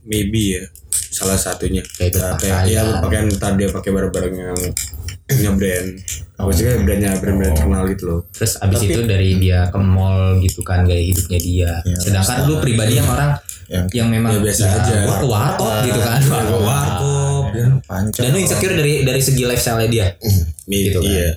maybe 0.03 0.55
ya 0.55 0.63
salah 1.11 1.37
satunya. 1.37 1.83
Kayak 1.91 2.11
Nah, 2.13 2.21
berpakaian. 2.33 2.55
kayak 2.57 2.71
ya 2.71 2.81
berpakaian 2.89 3.27
ntar 3.33 3.53
dia 3.55 3.69
pakai 3.69 3.91
barang-barang 3.91 4.35
yang 4.35 4.59
punya 5.27 5.51
brand. 5.53 5.89
Maksudnya 6.37 6.73
brandnya 6.79 7.11
brand-brand 7.17 7.55
terkenal 7.55 7.83
gitu 7.89 8.05
loh. 8.05 8.21
Terus 8.31 8.53
abis 8.59 8.79
itu 8.83 9.01
dari 9.03 9.31
dia 9.39 9.67
ke 9.67 9.79
mall 9.79 10.19
gitu 10.39 10.61
kan 10.61 10.85
gaya 10.85 11.01
hidupnya 11.01 11.39
dia. 11.39 11.73
Iya, 11.83 11.97
sedangkan 11.99 12.37
lu 12.45 12.55
pribadi 12.59 12.95
yang 12.95 13.09
orang 13.09 13.33
Yang 13.65 13.85
yang 13.95 14.09
memang 14.11 14.31
Ya, 14.31 14.41
biasa 14.43 14.61
ya, 14.63 14.77
aja. 14.77 14.97
gua 15.03 15.17
ke 15.17 15.27
warkop 15.27 15.73
gitu 15.83 15.97
kan. 15.99 16.21
Ke 16.21 16.59
warkop. 16.59 17.45
Dan 17.51 17.71
panca. 17.81 18.19
dan 18.19 18.29
lu 18.29 18.39
insecure 18.39 18.75
dari 18.75 18.95
dari 19.03 19.21
segi 19.21 19.43
lifestyle 19.43 19.81
dia 19.87 20.13
maybe 20.67 20.89
Gitu 20.89 20.99
kan. 20.99 21.09
iya 21.09 21.29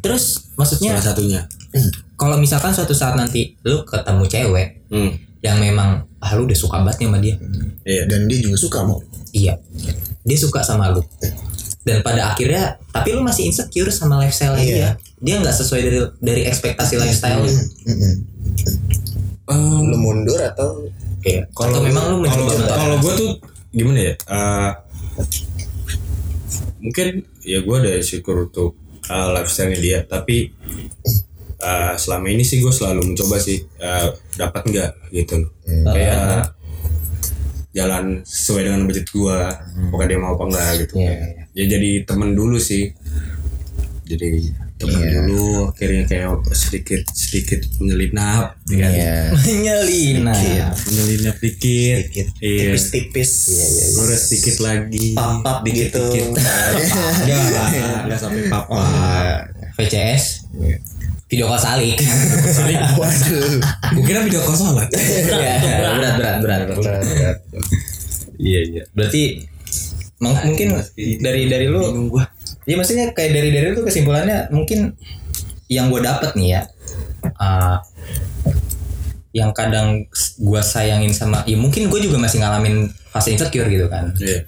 terus 0.00 0.50
maksudnya 0.54 0.94
salah 0.94 1.06
satunya 1.10 1.40
kalau 2.20 2.36
misalkan 2.36 2.70
suatu 2.70 2.92
saat 2.92 3.14
nanti 3.14 3.54
lu 3.62 3.82
ketemu 3.82 4.24
cewek 4.24 4.68
hmm. 4.88 5.10
yang 5.40 5.58
memang 5.58 5.90
ah 6.18 6.32
lu 6.32 6.44
udah 6.44 6.54
suka 6.54 6.80
banget 6.80 7.00
nih 7.00 7.08
sama 7.08 7.18
dia 7.18 7.34
iya 7.84 8.02
Dan 8.06 8.26
dia 8.26 8.38
juga 8.38 8.56
suka 8.56 8.78
mau. 8.82 8.98
iya 9.30 9.54
dia 10.20 10.36
suka 10.36 10.60
sama 10.60 10.88
lu 10.88 11.02
dan 11.82 12.00
pada 12.00 12.32
akhirnya 12.32 12.80
tapi 12.88 13.12
lu 13.12 13.20
masih 13.20 13.44
insecure 13.46 13.88
sama 13.88 14.16
lifestyle 14.16 14.56
Iya. 14.56 14.64
dia 14.64 14.88
dia 15.20 15.34
nggak 15.38 15.52
sesuai 15.54 15.80
dari 15.80 15.98
dari 16.18 16.42
ekspektasi 16.44 16.96
lifestyle 16.96 17.40
lu. 17.40 17.52
Eh, 19.44 19.78
Lu 19.84 19.96
mundur 19.98 20.40
atau 20.40 20.80
Iya. 21.20 21.44
kalau 21.52 21.80
memang 21.80 22.04
lu 22.10 22.16
kalau 22.22 22.44
mencoba 22.44 22.72
kalau 22.74 22.96
gue 22.98 23.12
tuh 23.14 23.30
gimana 23.70 24.00
ya 24.02 24.14
Eh, 24.16 24.70
mungkin 26.84 27.24
ya 27.40 27.64
gue 27.64 27.76
ada 27.80 27.96
syukur 28.04 28.44
untuk 28.52 28.76
uh, 29.08 29.32
lifestyle 29.32 29.72
dia. 29.80 30.04
Tapi 30.04 30.52
eh, 31.64 31.94
selama 31.96 32.26
ini 32.28 32.44
sih 32.44 32.60
gue 32.60 32.68
selalu 32.68 33.12
mencoba 33.12 33.40
sih 33.40 33.58
eh, 33.64 34.08
dapat 34.36 34.62
nggak 34.68 34.90
gitu. 35.16 35.40
Loh 35.40 35.50
kayak 35.96 36.52
jalan 37.74 38.22
sesuai 38.22 38.70
dengan 38.70 38.86
budget 38.86 39.10
gue 39.10 39.38
apakah 39.90 40.06
dia 40.06 40.18
mau 40.20 40.36
apa 40.38 40.44
enggak 40.46 40.70
gitu. 40.86 40.94
Iya, 41.00 41.14
ya 41.56 41.64
jadi 41.66 41.90
temen 42.06 42.36
dulu 42.36 42.60
sih. 42.60 42.92
Jadi 44.04 44.52
temen 44.86 45.00
dulu 45.24 45.46
akhirnya 45.66 46.02
kayak 46.04 46.26
sedikit 46.50 47.02
sedikit 47.08 47.60
menyelinap 47.76 48.54
kan? 48.64 48.90
Iya. 48.90 49.16
Menyelina. 49.34 50.34
menyelinap 50.84 51.36
dikit, 51.38 51.98
Dikit. 52.06 52.26
iya 52.38 52.70
Tipis-tipis. 52.70 53.30
ngurus 53.94 54.20
sedikit 54.26 54.56
lagi 54.60 55.12
Pap-pap 55.12 55.64
gitu. 55.66 56.04
enggak 56.04 57.40
lah 57.50 57.68
enggak 58.02 58.18
sampai 58.18 58.46
papa 58.46 58.82
VCS. 59.74 60.24
Video 61.24 61.46
call 61.46 61.58
salik. 61.58 61.98
Salik. 62.46 62.78
Waduh. 63.00 63.58
gue 63.90 64.04
kira 64.04 64.20
video 64.22 64.38
call 64.40 64.54
sholat 64.54 64.86
Iya, 64.92 65.54
berat 65.80 66.14
berat 66.14 66.36
berat. 66.38 66.60
berat. 66.70 67.36
Iya 68.36 68.60
iya. 68.62 68.82
Berarti 68.90 69.42
mung- 70.16 70.38
mungkin 70.44 70.78
dari 71.18 71.46
dari 71.46 71.66
lu 71.66 71.80
gua 72.08 72.22
Iya 72.64 72.74
maksudnya 72.80 73.12
kayak 73.12 73.30
dari 73.36 73.50
dari 73.52 73.66
tuh 73.76 73.84
kesimpulannya 73.84 74.48
mungkin 74.48 74.96
yang 75.68 75.88
gue 75.92 76.00
dapet 76.00 76.32
nih 76.36 76.48
ya. 76.58 76.62
uh, 77.40 77.80
yang 79.34 79.50
kadang 79.50 80.06
gue 80.38 80.62
sayangin 80.62 81.10
sama 81.10 81.42
ya 81.48 81.58
mungkin 81.58 81.90
gue 81.90 81.98
juga 81.98 82.20
masih 82.22 82.38
ngalamin 82.38 82.86
fase 83.10 83.34
insecure 83.34 83.66
gitu 83.68 83.88
kan. 83.90 84.14
Iya. 84.16 84.46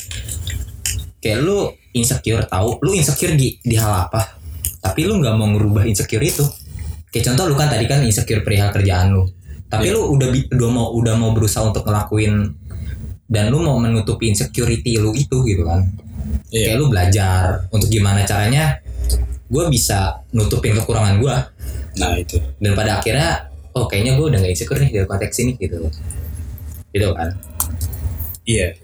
Kayak 1.18 1.38
lu 1.42 1.72
insecure 1.96 2.44
tahu 2.46 2.78
lu 2.84 2.94
insecure 2.94 3.34
di 3.34 3.58
di 3.60 3.76
hal 3.76 4.08
apa? 4.08 4.38
Tapi 4.80 5.08
lu 5.08 5.18
nggak 5.18 5.34
mau 5.34 5.48
ngerubah 5.50 5.84
insecure 5.88 6.22
itu. 6.22 6.46
Kayak 7.10 7.32
contoh 7.32 7.44
lu 7.50 7.54
kan 7.58 7.68
tadi 7.72 7.84
kan 7.90 8.04
insecure 8.06 8.46
perihal 8.46 8.70
kerjaan 8.70 9.12
lu. 9.16 9.26
Tapi 9.66 9.90
lu 9.90 10.14
udah 10.14 10.28
bi- 10.30 10.46
udah 10.54 10.70
mau 10.70 10.86
udah 10.94 11.14
mau 11.18 11.34
berusaha 11.34 11.66
untuk 11.66 11.82
ngelakuin 11.82 12.54
dan 13.26 13.50
lu 13.50 13.58
mau 13.58 13.74
menutupi 13.82 14.30
insecurity 14.30 15.02
lu 15.02 15.10
itu 15.10 15.42
gitu 15.42 15.66
kan 15.66 15.82
Iya. 16.50 16.64
kayak 16.72 16.78
lu 16.78 16.86
belajar 16.88 17.42
untuk 17.70 17.88
gimana 17.88 18.22
caranya 18.22 18.78
gue 19.46 19.64
bisa 19.70 20.20
nutupin 20.30 20.74
kekurangan 20.74 21.22
gue 21.22 21.36
nah 21.96 22.12
itu. 22.18 22.36
Dan 22.60 22.76
pada 22.76 23.00
akhirnya 23.00 23.48
oh 23.72 23.88
kayaknya 23.88 24.20
gue 24.20 24.26
udah 24.28 24.38
gak 24.40 24.52
insecure 24.52 24.80
nih 24.80 24.92
dari 24.92 25.06
konteks 25.08 25.36
ini 25.40 25.52
gitu. 25.56 25.88
Gitu 26.92 27.08
kan? 27.12 27.28
Iya. 28.44 28.76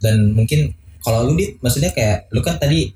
Dan 0.00 0.32
mungkin 0.32 0.72
kalau 1.00 1.28
lu 1.28 1.36
dit 1.36 1.60
maksudnya 1.60 1.92
kayak 1.92 2.26
lu 2.32 2.40
kan 2.40 2.56
tadi 2.56 2.88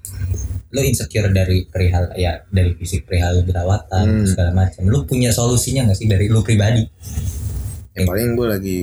lu 0.71 0.81
insecure 0.83 1.29
dari 1.31 1.67
perihal 1.67 2.15
ya 2.15 2.43
dari 2.49 2.73
fisik 2.79 3.05
perihal 3.05 3.43
jerawatan 3.43 4.23
Hmm. 4.23 4.27
segala 4.27 4.51
macam. 4.55 4.83
Lu 4.87 5.05
punya 5.05 5.31
solusinya 5.31 5.91
gak 5.91 5.99
sih 5.99 6.09
dari 6.09 6.31
lu 6.31 6.41
pribadi? 6.41 6.87
Yang 7.93 8.05
paling 8.07 8.29
gue 8.39 8.47
lagi 8.47 8.81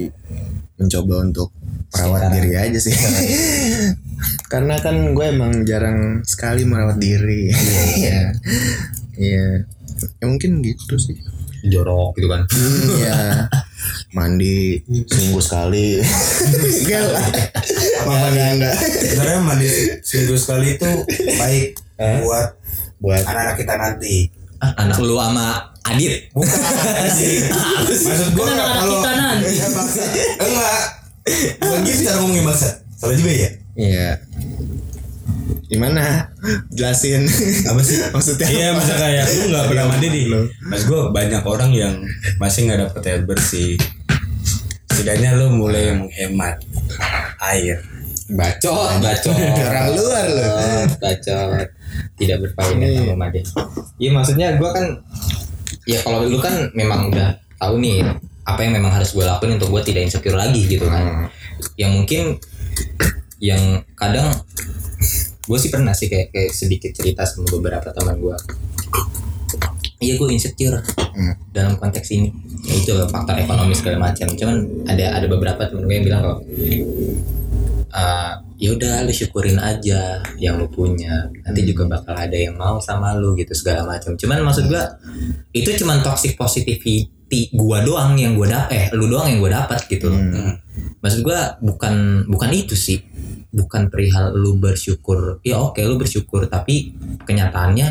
mencoba 0.77 1.15
untuk 1.25 1.49
merawat 1.89 2.19
Sekarang. 2.21 2.33
diri 2.35 2.51
aja 2.53 2.79
sih. 2.79 2.93
Karena 4.51 4.75
kan 4.77 4.95
gue 5.11 5.25
emang 5.25 5.63
jarang 5.63 5.99
sekali 6.23 6.63
merawat 6.63 6.97
diri. 6.97 7.51
Iya. 7.95 8.19
Iya. 9.13 9.47
Ya 9.97 10.25
mungkin 10.25 10.61
gitu 10.61 10.93
sih. 10.95 11.17
jorok 11.65 12.13
gitu 12.13 12.29
kan 12.29 12.45
Iya. 12.93 13.49
Mandi 14.15 14.77
seminggu 15.03 15.41
sekali. 15.41 15.97
Enggak 15.97 17.01
lah. 17.07 17.25
Enggak, 17.99 18.29
enggak, 18.29 18.49
enggak. 18.53 18.75
sebenarnya 18.77 19.39
mandi 19.41 19.67
seminggu 19.99 20.37
sekali 20.37 20.67
itu 20.71 20.89
baik 21.33 21.67
buat 22.21 22.47
Buat 22.97 23.23
anak-anak 23.23 23.55
kita 23.57 23.73
nanti 23.73 24.15
Ah, 24.57 24.73
anak 24.79 24.97
lu 24.97 25.17
sama 25.17 25.65
Adit 25.83 26.29
bukan 26.29 26.49
sih 27.11 27.45
maksud 27.45 28.33
gua 28.33 28.45
Kan 28.45 28.53
anak-anak 28.53 28.77
kalau 28.77 28.93
kita 28.93 29.11
nanti. 29.13 29.53
enggak 30.39 30.81
bukan 31.59 31.79
gitu 31.83 31.99
cara 32.07 32.17
ngomongin 32.23 32.45
bangsa 32.47 32.87
salah 32.97 33.15
juga 33.15 33.31
ya? 33.31 33.49
Iya. 33.77 34.09
Gimana? 35.67 36.31
Jelasin. 36.73 37.27
apa 37.69 37.81
sih? 37.83 37.99
Maksudnya 38.15 38.47
iya 38.49 38.67
masa 38.73 38.95
kayak 38.95 39.25
lu 39.27 39.45
nggak 39.51 39.65
pernah 39.69 39.85
mandi 39.91 40.07
nih. 40.09 40.23
Lu. 40.31 40.41
mas 40.65 40.83
gue 40.87 41.01
banyak 41.11 41.43
orang 41.43 41.71
yang 41.75 41.93
masih 42.41 42.65
nggak 42.65 42.89
dapet 42.89 43.01
air 43.11 43.21
bersih. 43.27 43.75
Setidaknya 44.89 45.37
lu 45.37 45.53
mulai 45.53 45.93
menghemat 45.93 46.63
air. 47.43 47.83
Bacot. 48.27 48.99
Bacot. 48.99 49.35
Orang 49.69 49.87
luar 49.93 50.25
lu. 50.25 50.51
bacot. 50.99 51.67
Tidak 52.17 52.37
berfaedah 52.43 52.89
sama 52.97 53.15
Made. 53.15 53.41
Iya 54.01 54.09
maksudnya 54.11 54.47
gua 54.57 54.73
kan 54.73 54.85
ya 55.87 56.01
kalau 56.03 56.27
lu 56.27 56.41
kan 56.41 56.67
memang 56.75 57.13
udah 57.13 57.37
tahu 57.55 57.79
nih 57.79 58.03
apa 58.47 58.63
yang 58.63 58.79
memang 58.79 58.95
harus 58.95 59.11
gue 59.11 59.27
lakuin 59.27 59.59
untuk 59.59 59.75
gue 59.75 59.83
tidak 59.83 60.07
insecure 60.07 60.39
lagi 60.39 60.63
gitu 60.63 60.87
kan. 60.87 61.27
Yang 61.75 61.91
mungkin 61.99 62.23
yang 63.51 63.83
kadang 63.99 64.31
gue 65.47 65.57
sih 65.59 65.69
pernah 65.69 65.91
sih 65.91 66.07
kayak 66.07 66.31
kayak 66.31 66.51
sedikit 66.55 66.91
cerita 66.95 67.23
sama 67.27 67.47
beberapa 67.51 67.93
teman 67.95 68.19
gue 68.19 68.35
iya 69.97 70.13
gue 70.17 70.29
insecure 70.29 70.77
dalam 71.51 71.73
konteks 71.77 72.13
ini. 72.13 72.29
Ya 72.65 72.73
itu 72.77 72.93
faktor 73.09 73.37
ekonomi 73.39 73.73
segala 73.73 74.09
macam. 74.09 74.29
Cuman 74.37 74.85
ada 74.85 75.17
ada 75.17 75.25
beberapa 75.25 75.65
temen 75.65 75.89
gue 75.89 75.95
yang 75.97 76.05
bilang 76.05 76.21
kalau 76.21 76.37
uh, 77.97 78.33
ya 78.57 78.69
udah 78.73 79.05
lu 79.05 79.13
syukurin 79.13 79.57
aja 79.57 80.21
yang 80.37 80.61
lu 80.61 80.69
punya. 80.69 81.29
Nanti 81.41 81.65
juga 81.65 81.89
bakal 81.89 82.13
ada 82.13 82.37
yang 82.37 82.53
mau 82.53 82.77
sama 82.77 83.17
lu 83.17 83.33
gitu 83.33 83.57
segala 83.57 83.89
macam. 83.89 84.13
Cuman 84.13 84.45
maksud 84.45 84.69
gua 84.69 85.01
itu 85.53 85.73
cuman 85.81 86.05
toxic 86.05 86.37
positivity 86.37 87.09
gua 87.55 87.83
doang 87.83 88.15
yang 88.15 88.33
gua 88.35 88.47
dapet 88.47 88.71
eh 88.71 88.85
lu 88.95 89.11
doang 89.11 89.27
yang 89.27 89.39
gua 89.43 89.63
dapat 89.63 89.83
gitu 89.91 90.07
loh. 90.07 90.19
Maksud 91.03 91.21
gua 91.23 91.59
bukan 91.59 92.25
bukan 92.27 92.49
itu 92.55 92.73
sih. 92.73 93.03
Bukan 93.47 93.87
perihal 93.89 94.35
lu 94.35 94.59
bersyukur 94.59 95.39
ya 95.41 95.57
oke 95.57 95.79
lu 95.81 95.95
bersyukur 95.95 96.45
tapi 96.51 96.93
kenyataannya 97.25 97.87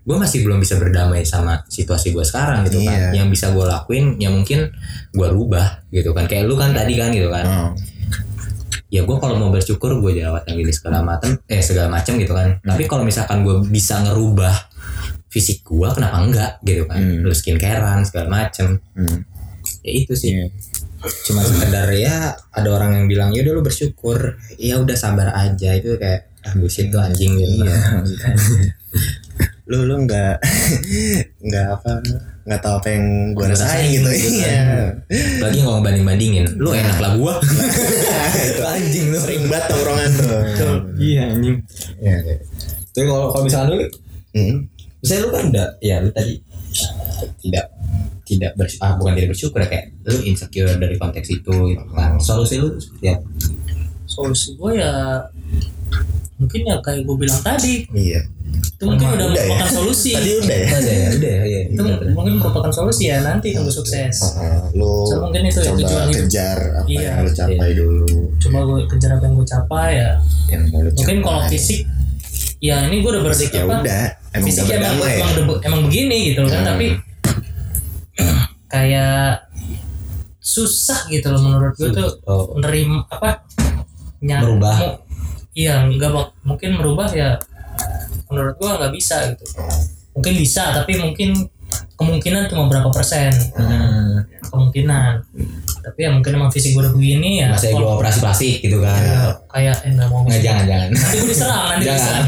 gue 0.00 0.16
masih 0.18 0.42
belum 0.42 0.58
bisa 0.58 0.80
berdamai 0.80 1.22
sama 1.22 1.62
situasi 1.70 2.10
gue 2.10 2.24
sekarang 2.26 2.66
gitu 2.66 2.82
kan. 2.82 3.14
Iya. 3.14 3.22
yang 3.22 3.28
bisa 3.30 3.54
gue 3.54 3.62
lakuin 3.62 4.18
ya 4.18 4.32
mungkin 4.32 4.72
gue 5.14 5.28
rubah 5.30 5.86
gitu 5.94 6.10
kan. 6.10 6.26
Kayak 6.26 6.50
lu 6.50 6.58
kan 6.58 6.74
tadi 6.74 6.98
kan 6.98 7.14
gitu 7.14 7.30
kan. 7.30 7.46
Oh. 7.46 7.72
ya 8.90 9.06
gue 9.06 9.16
kalau 9.22 9.38
mau 9.38 9.54
bersyukur 9.54 10.02
gue 10.02 10.18
jerawat 10.18 10.42
yang 10.50 10.66
gini 10.66 10.74
segala 10.74 11.06
macam 11.06 11.38
eh 11.46 11.62
segala 11.62 11.86
macam 11.86 12.18
gitu 12.18 12.34
kan. 12.34 12.58
Tapi 12.58 12.90
kalau 12.90 13.06
misalkan 13.06 13.46
gue 13.46 13.62
bisa 13.70 14.02
ngerubah 14.02 14.69
fisik 15.30 15.62
gue 15.62 15.88
kenapa 15.88 16.16
enggak 16.20 16.52
gitu 16.60 16.84
kan 16.84 16.98
Hmm. 16.98 17.22
lu 17.22 17.30
skincarean 17.30 18.02
segala 18.02 18.28
macam 18.28 18.76
Hmm. 18.92 19.22
ya 19.80 19.92
itu 19.94 20.12
sih 20.12 20.34
Iya. 20.34 20.46
cuma 21.24 21.40
sekedar 21.40 21.88
ya 21.90 22.16
ada 22.50 22.68
orang 22.68 22.92
yang 22.92 23.06
bilang 23.06 23.30
ya 23.30 23.40
udah 23.40 23.54
lu 23.54 23.62
bersyukur 23.62 24.18
ya 24.54 24.76
udah 24.76 24.92
sabar 24.92 25.32
aja 25.32 25.72
itu 25.72 25.96
kayak 25.96 26.28
ah 26.40 26.52
bullshit 26.54 26.88
tuh 26.88 26.98
anjing 26.98 27.32
gitu 27.32 27.62
Iya. 27.62 27.72
lu 29.70 29.86
lu 29.86 30.02
nggak 30.02 30.34
nggak 31.46 31.66
apa 31.70 31.90
nggak 32.42 32.60
tahu 32.60 32.74
apa 32.74 32.88
yang 32.90 33.04
gue 33.32 33.44
rasain 33.46 33.86
gitu 33.88 34.08
gitu 34.08 34.28
kan. 34.34 34.34
iya 34.34 34.60
lagi 35.38 35.58
kalau 35.60 35.78
ngebanding 35.78 36.04
bandingin 36.04 36.46
lu 36.58 36.74
enak 36.74 36.98
lah 36.98 37.14
gua 37.14 37.38
itu 38.50 38.62
anjing 38.66 39.06
lu 39.08 39.16
sering 39.16 39.46
banget 39.46 39.64
tongkrongan 39.70 40.10
tuh 40.58 40.74
iya 40.98 41.22
anjing 41.30 41.56
Iya. 41.96 42.16
tapi 42.90 43.06
kalau 43.06 43.30
kalau 43.30 43.44
misalkan 43.46 43.68
lu. 43.70 43.86
Misalnya 45.00 45.20
lu 45.20 45.30
kan 45.30 45.42
udah 45.48 45.68
ya 45.80 45.96
lu 45.98 46.10
tadi 46.10 46.34
tidak 47.40 47.66
tidak 48.22 48.52
bers 48.54 48.78
ah, 48.78 48.94
bukan 48.94 49.12
tidak 49.12 49.28
bersyukur 49.30 49.58
ya, 49.58 49.66
kayak 49.66 49.86
lu 50.04 50.16
insecure 50.22 50.70
dari 50.72 50.94
konteks 50.94 51.28
itu 51.28 51.54
gitu 51.68 51.84
kan. 51.90 52.14
Solusi 52.16 52.54
lu 52.56 52.76
seperti 52.76 53.06
apa? 53.10 53.26
Solusi 54.06 54.54
gue 54.54 54.72
ya 54.76 54.94
mungkin 56.36 56.60
ya 56.64 56.76
kayak 56.80 57.02
gue 57.02 57.16
bilang 57.18 57.42
tadi. 57.42 57.84
Iya. 57.90 58.22
Itu 58.50 58.82
mungkin 58.82 59.06
Emang 59.06 59.14
udah 59.14 59.26
udah 59.28 59.36
ya? 59.36 59.46
merupakan 59.46 59.70
solusi. 59.72 60.10
Tadi 60.14 60.30
udah 60.38 60.56
ya? 60.56 60.68
Udah 60.70 60.94
ya 60.94 61.08
udah 61.12 61.30
ya 61.30 61.44
ya 61.44 61.60
itu 61.68 61.82
mungkin 62.10 62.32
merupakan 62.38 62.72
solusi 62.72 63.02
ya 63.06 63.16
nanti 63.20 63.48
tunggu 63.52 63.68
sukses. 63.68 64.14
Heeh, 64.16 64.58
lu 64.74 64.94
So, 65.04 65.14
mungkin 65.20 65.42
itu 65.44 65.58
ya 65.58 65.66
coba 65.68 65.78
tujuan 65.80 66.06
hidup. 66.06 66.18
kejar 66.24 66.58
apa 66.72 66.88
Iya. 66.88 67.02
yang 67.02 67.18
lu 67.20 67.30
capai 67.34 67.70
dulu. 67.74 68.08
Coba 68.38 68.58
gue 68.64 68.78
kejar 68.88 69.10
apa 69.12 69.24
yang 69.26 69.34
gue 69.36 69.46
capai 69.48 69.88
ya. 69.96 70.10
Yang 70.48 70.62
mau 70.70 70.80
lu 70.80 70.90
mungkin 70.92 71.16
kalau 71.20 71.40
fisik 71.46 71.80
ya 72.60 72.86
ini 72.86 73.00
gue 73.00 73.10
udah 73.10 73.24
fisik 73.32 73.56
ya 73.56 73.64
apa 73.64 73.80
udah 73.82 74.04
emang 74.36 74.46
udah 74.52 74.76
emang, 74.76 74.96
ya? 75.00 75.16
emang, 75.18 75.58
emang 75.64 75.80
begini 75.88 76.16
gitu 76.32 76.44
loh 76.44 76.50
kan 76.52 76.62
Hmm. 76.62 76.70
tapi 76.76 76.86
kayak 78.70 79.48
susah 80.40 81.08
gitu 81.08 81.32
loh 81.32 81.40
menurut 81.40 81.74
gue 81.74 81.90
tuh 81.90 82.08
oh, 82.28 82.52
apa 83.08 83.44
ny- 84.20 84.40
Merubah. 84.44 85.00
iya 85.56 85.82
nggak 85.88 86.44
mungkin 86.44 86.76
merubah 86.78 87.08
ya 87.10 87.40
menurut 88.30 88.54
gua 88.62 88.78
nggak 88.78 88.94
bisa 88.94 89.16
gitu. 89.34 89.44
Mungkin 90.14 90.34
bisa 90.38 90.70
tapi 90.70 90.96
mungkin 91.02 91.34
kemungkinan 91.98 92.46
cuma 92.46 92.70
berapa 92.70 92.88
persen. 92.94 93.34
Hmm, 93.58 94.22
kemungkinan 94.46 95.26
tapi 95.80 95.98
ya 96.04 96.10
mungkin 96.12 96.30
emang 96.36 96.50
fisik 96.52 96.76
gue 96.76 96.82
udah 96.84 96.92
begini 96.92 97.40
ya 97.40 97.52
masa 97.52 97.72
gue 97.72 97.80
operasi 97.80 98.18
plastik 98.20 98.56
gitu 98.60 98.78
kan. 98.84 99.00
Kayak 99.50 99.76
eh, 99.82 99.90
nggak 99.96 100.08
mau 100.12 100.20
nggak 100.28 100.40
jangan 100.44 100.64
jangan. 100.68 100.88
Nanti 100.92 101.16
gue 101.16 101.30
diserang 101.32 101.64
nanti 101.72 101.84
jangan. 101.88 102.00
diserang. 102.00 102.26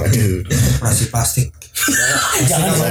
Waduh. 0.00 0.34
operasi 0.78 1.04
plastik. 1.12 1.48
Jangan 2.48 2.68
disebut 2.68 2.88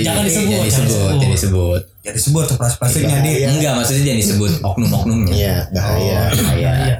jangan 0.00 0.22
disebut 0.24 0.50
jangan 0.50 0.60
jangan 0.60 0.64
disebut 0.68 1.12
jangan 1.18 1.34
disebut. 1.34 1.80
Jadi 2.00 2.18
sebut 2.18 2.46
operasi 2.56 2.76
plastiknya 2.80 3.18
di 3.20 3.32
enggak 3.44 3.72
maksudnya 3.76 4.02
jangan 4.08 4.20
disebut 4.20 4.52
oknum-oknumnya. 4.64 5.34
Iya, 5.34 5.56
bahaya. 5.72 6.20
bahaya. 6.32 6.72
Iya. 6.86 6.96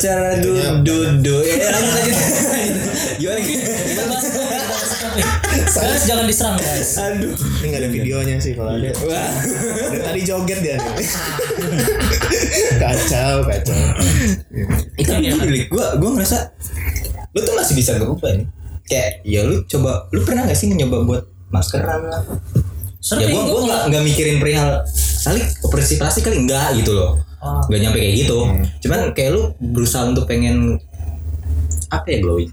Cara 0.00 0.40
dudu 0.40 1.44
ya 1.44 1.68
lanjut 1.76 1.92
lanjut 1.92 2.16
gimana 3.20 3.40
gimana 3.44 4.63
guys 5.12 6.02
jangan 6.08 6.24
diserang 6.24 6.56
guys. 6.56 6.90
Aduh. 6.98 7.34
Ini 7.34 7.66
nggak 7.68 7.80
ada 7.80 7.90
videonya 7.90 8.36
sih 8.40 8.52
kalau 8.56 8.70
ada. 8.72 8.90
wah 9.04 9.32
Dari 9.92 10.00
tadi 10.00 10.20
joget 10.24 10.58
dia 10.64 10.76
nih. 10.80 11.08
kacau, 12.80 13.36
kacau. 13.44 13.82
itu 14.96 15.10
gue 15.12 15.66
gue 15.68 15.86
gue 16.00 16.10
ngerasa 16.16 16.38
lu 17.34 17.40
tuh 17.42 17.54
masih 17.58 17.74
bisa 17.76 17.98
berubah 18.00 18.30
nih. 18.32 18.46
Kayak 18.84 19.10
ya 19.24 19.40
lu 19.44 19.64
coba 19.68 20.08
lu 20.12 20.20
pernah 20.24 20.48
gak 20.48 20.58
sih 20.58 20.68
nyoba 20.72 20.96
buat 21.04 21.22
maskeran 21.52 22.08
lah? 22.08 22.22
Ya 22.24 22.32
sering 23.04 23.36
gue 23.36 23.42
gue 23.44 23.52
gue 23.52 23.62
nggak 23.68 23.82
nggak 23.92 24.02
mikirin 24.08 24.36
perihal 24.40 24.80
kali 25.24 25.40
operasi 25.60 26.00
plastik 26.00 26.24
kali 26.24 26.40
enggak 26.40 26.72
gitu 26.80 26.96
loh. 26.96 27.20
Oh. 27.44 27.60
nggak 27.68 27.80
nyampe 27.84 27.98
kayak 28.00 28.24
gitu. 28.24 28.38
Cuman 28.80 29.12
kayak 29.12 29.30
lu 29.36 29.52
berusaha 29.60 30.08
untuk 30.08 30.24
pengen 30.24 30.80
apa 31.92 32.06
ya 32.08 32.18
glowing 32.24 32.50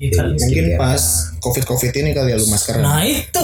ya, 0.00 0.08
kan. 0.10 0.32
Mungkin 0.32 0.64
Skincare. 0.66 0.80
pas 0.80 1.02
covid 1.38 1.64
covid 1.64 1.92
ini 1.94 2.10
kali 2.10 2.32
ya 2.32 2.38
lu 2.40 2.46
maskeran. 2.48 2.80
nah 2.80 3.04
itu 3.04 3.40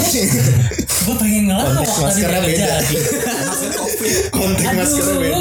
gue 1.06 1.14
pengen 1.14 1.42
ngelawak 1.46 1.84
Konteks 1.84 1.92
tadi 1.92 2.02
maskernya 2.08 2.40
beda. 2.42 2.66
jadi 2.66 2.96
Konten 4.32 4.72
maskernya 4.74 5.16
beda. 5.20 5.40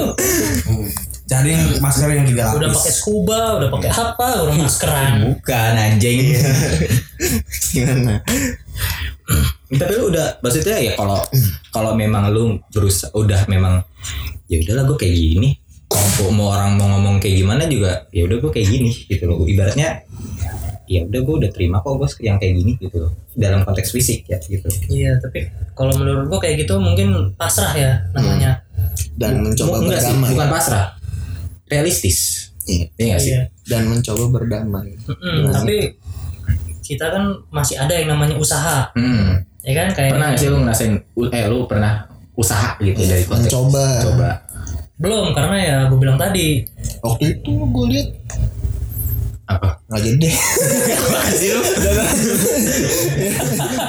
cari 1.26 1.50
yang 1.50 1.66
masker 1.82 2.10
yang 2.12 2.28
tiga 2.30 2.44
udah 2.54 2.70
lapis 2.70 2.78
pakai 2.78 2.94
scuba 2.94 3.40
udah 3.58 3.70
pakai 3.74 3.90
apa 3.90 4.28
udah 4.46 4.56
maskeran 4.62 5.12
bukan 5.26 5.74
anjing 5.74 6.20
Gimana? 7.74 8.22
tapi 9.74 9.94
lu 9.98 10.14
udah 10.14 10.38
maksudnya 10.40 10.78
ya 10.78 10.94
kalau 10.94 11.18
kalau 11.74 11.98
memang 11.98 12.30
lu 12.30 12.62
berusaha 12.70 13.10
udah 13.12 13.50
memang 13.50 13.82
ya 14.46 14.62
udahlah 14.62 14.86
gue 14.86 14.98
kayak 15.02 15.16
gini 15.18 15.50
mau, 15.96 16.30
mau 16.32 16.48
orang 16.52 16.76
mau 16.76 16.88
ngomong 16.98 17.16
kayak 17.24 17.36
gimana 17.42 17.64
juga 17.66 18.06
ya 18.12 18.28
udah 18.28 18.38
gue 18.44 18.52
kayak 18.52 18.68
gini 18.68 18.92
gitu 19.08 19.24
loh. 19.26 19.48
Ibaratnya 19.48 20.04
ya 20.86 21.02
udah 21.02 21.22
gue 21.26 21.36
udah 21.42 21.50
terima 21.50 21.82
kok 21.82 21.98
gue 21.98 22.10
yang 22.22 22.38
kayak 22.38 22.54
gini 22.62 22.72
gitu 22.78 22.98
loh. 23.08 23.12
Dalam 23.34 23.64
konteks 23.66 23.90
fisik 23.96 24.28
ya 24.30 24.38
gitu. 24.44 24.68
Iya 24.92 25.18
tapi 25.18 25.50
kalau 25.74 25.96
menurut 25.98 26.30
gue 26.30 26.40
kayak 26.44 26.66
gitu 26.68 26.78
mungkin 26.78 27.34
pasrah 27.40 27.74
ya 27.74 27.92
namanya. 28.14 28.62
Dan 29.16 29.44
mencoba 29.44 29.82
enggak 29.82 30.00
sih 30.04 30.14
berdamai. 30.14 30.30
bukan 30.36 30.48
pasrah. 30.52 30.86
Realistis. 31.66 32.20
Iya. 32.66 32.86
iya 32.98 33.16
sih? 33.18 33.32
Iya 33.34 33.42
Dan 33.66 33.90
mencoba 33.90 34.24
berdamai. 34.42 34.94
Mm-mm, 35.06 35.54
tapi 35.54 35.76
kita 36.86 37.10
kan 37.10 37.34
masih 37.50 37.82
ada 37.82 37.94
yang 37.98 38.14
namanya 38.14 38.38
usaha. 38.38 38.90
Hmm. 38.94 39.42
ya 39.66 39.74
kan? 39.74 39.88
Kayak 39.98 40.12
pernah 40.14 40.30
sih 40.38 40.48
lu 40.54 40.58
ngerasain 40.62 40.94
eh 41.34 41.46
lu 41.50 41.66
pernah 41.66 42.06
usaha 42.36 42.76
gitu 42.84 43.00
dari 43.00 43.24
konteks 43.26 43.48
Mencoba. 43.50 43.86
coba 44.04 44.30
belum 44.96 45.36
karena 45.36 45.58
ya 45.60 45.78
gue 45.92 46.00
bilang 46.00 46.16
tadi. 46.16 46.64
Waktu 47.04 47.40
itu 47.40 47.52
gue 47.52 47.86
lihat 47.92 48.08
apa? 49.46 49.78
Nggak 49.92 50.02
jadi. 50.02 50.30
sih 51.40 51.52
lu 51.52 51.62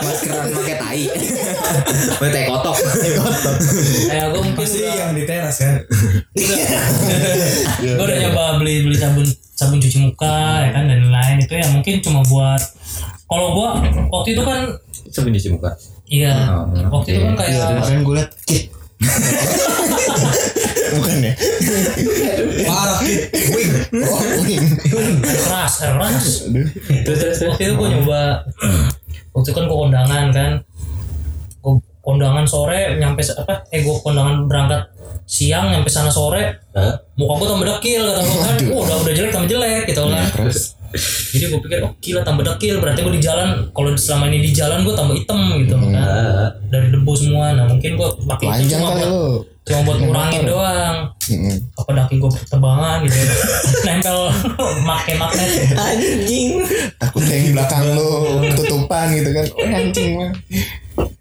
maskeran 0.02 0.50
pakai 0.50 0.76
tai. 0.76 1.02
Pakai 2.18 2.30
tai 2.34 2.44
kotok. 2.50 2.76
Kayak 4.10 4.26
gue 4.34 4.40
mungkin 4.42 4.54
pasti 4.58 4.78
udah, 4.82 4.94
yang 4.98 5.12
di 5.14 5.24
teras 5.24 5.56
kan? 5.62 5.74
Gue 7.80 8.04
udah 8.04 8.16
nyoba 8.26 8.42
beli 8.58 8.84
beli 8.84 8.96
sabun 8.98 9.26
sabun 9.56 9.78
cuci 9.80 9.98
muka 10.04 10.68
ya 10.68 10.70
kan 10.74 10.84
dan 10.90 11.08
lain 11.08 11.36
itu 11.40 11.54
ya 11.56 11.66
mungkin 11.72 12.04
cuma 12.04 12.20
buat 12.28 12.60
kalau 13.24 13.56
gue 13.56 13.68
waktu 14.12 14.28
itu 14.36 14.42
kan 14.44 14.74
sabun 15.08 15.32
cuci 15.32 15.48
muka? 15.54 15.70
Iya. 16.06 16.34
Oh, 16.54 17.00
waktu 17.00 17.18
itu 17.18 17.20
kan 17.24 17.34
kayak 17.34 17.50
Iya, 17.50 17.64
kemarin 17.72 18.00
gue 18.02 18.14
lihat 18.14 18.30
kit. 18.46 18.64
Bukan 20.96 21.18
ya? 21.20 21.32
parah 22.64 22.98
wing. 23.04 23.70
Oh, 24.00 24.20
wing. 24.42 24.64
keras 25.20 25.74
keras. 25.84 26.24
Terus 27.04 27.18
terus 27.20 27.36
terus 27.36 27.50
waktu 27.52 27.62
itu 27.68 27.74
gue 27.76 27.88
nyoba. 27.98 28.22
Waktu 29.36 29.48
itu 29.52 29.56
kan 29.56 29.64
gue 29.68 29.78
kondangan 29.78 30.26
kan. 30.32 30.52
Gue 31.60 31.74
kondangan 32.00 32.44
sore 32.46 32.96
nyampe 32.96 33.20
apa 33.26 33.66
eh 33.74 33.82
gue 33.82 33.94
kondangan 34.00 34.46
berangkat 34.46 34.82
siang 35.26 35.74
nyampe 35.74 35.90
sana 35.90 36.08
sore. 36.08 36.62
Hah? 36.72 36.94
muka 37.18 37.32
gue 37.42 37.48
tambah 37.50 37.66
dekil 37.66 38.02
kata 38.06 38.20
gue 38.22 38.38
kan. 38.40 38.56
Oh, 38.72 38.80
udah 38.86 38.96
udah 39.04 39.12
jelek 39.12 39.32
tambah 39.34 39.50
jelek 39.50 39.84
gitu 39.90 40.00
kan. 40.06 40.24
Terus 40.32 40.75
jadi 41.28 41.44
gue 41.46 41.60
pikir 41.60 41.78
oh 41.80 41.92
gila 41.96 42.20
tambah 42.20 42.44
dekil 42.44 42.78
berarti 42.78 43.00
gue 43.00 43.14
di 43.14 43.20
jalan 43.20 43.48
kalau 43.70 43.90
selama 43.92 44.28
ini 44.28 44.38
di 44.40 44.50
jalan 44.50 44.82
gue 44.82 44.92
tambah 44.92 45.14
hitam 45.14 45.40
gitu 45.58 45.74
kan 45.74 45.92
Ah, 45.92 46.46
dari 46.66 46.88
debu 46.88 47.12
semua 47.12 47.52
nah 47.52 47.64
mungkin 47.64 47.94
gue 47.94 48.08
pakai 48.24 48.44
itu 48.44 48.52
panjang 48.52 48.78
cuma 48.78 48.88
kali 48.88 48.98
buat 48.98 49.10
lu. 49.10 49.24
cuma 49.62 49.78
buat 49.82 49.98
ngurangin 49.98 50.42
doang 50.44 50.96
Mm-mm. 51.26 51.56
apa 51.74 51.90
daki 51.92 52.14
gue 52.16 52.30
pertebangan 52.32 52.96
gitu 53.02 53.16
nempel 53.86 54.18
make 54.80 55.14
magnet 55.14 55.50
anjing 55.74 56.50
Takut 56.96 57.22
yang 57.22 57.40
di 57.40 57.50
belakang 57.50 57.84
lu 57.90 58.08
ketutupan 58.46 59.06
gitu 59.12 59.30
kan. 59.30 59.44
Oh, 59.52 59.68
anjing 59.68 60.10
mah. 60.14 60.30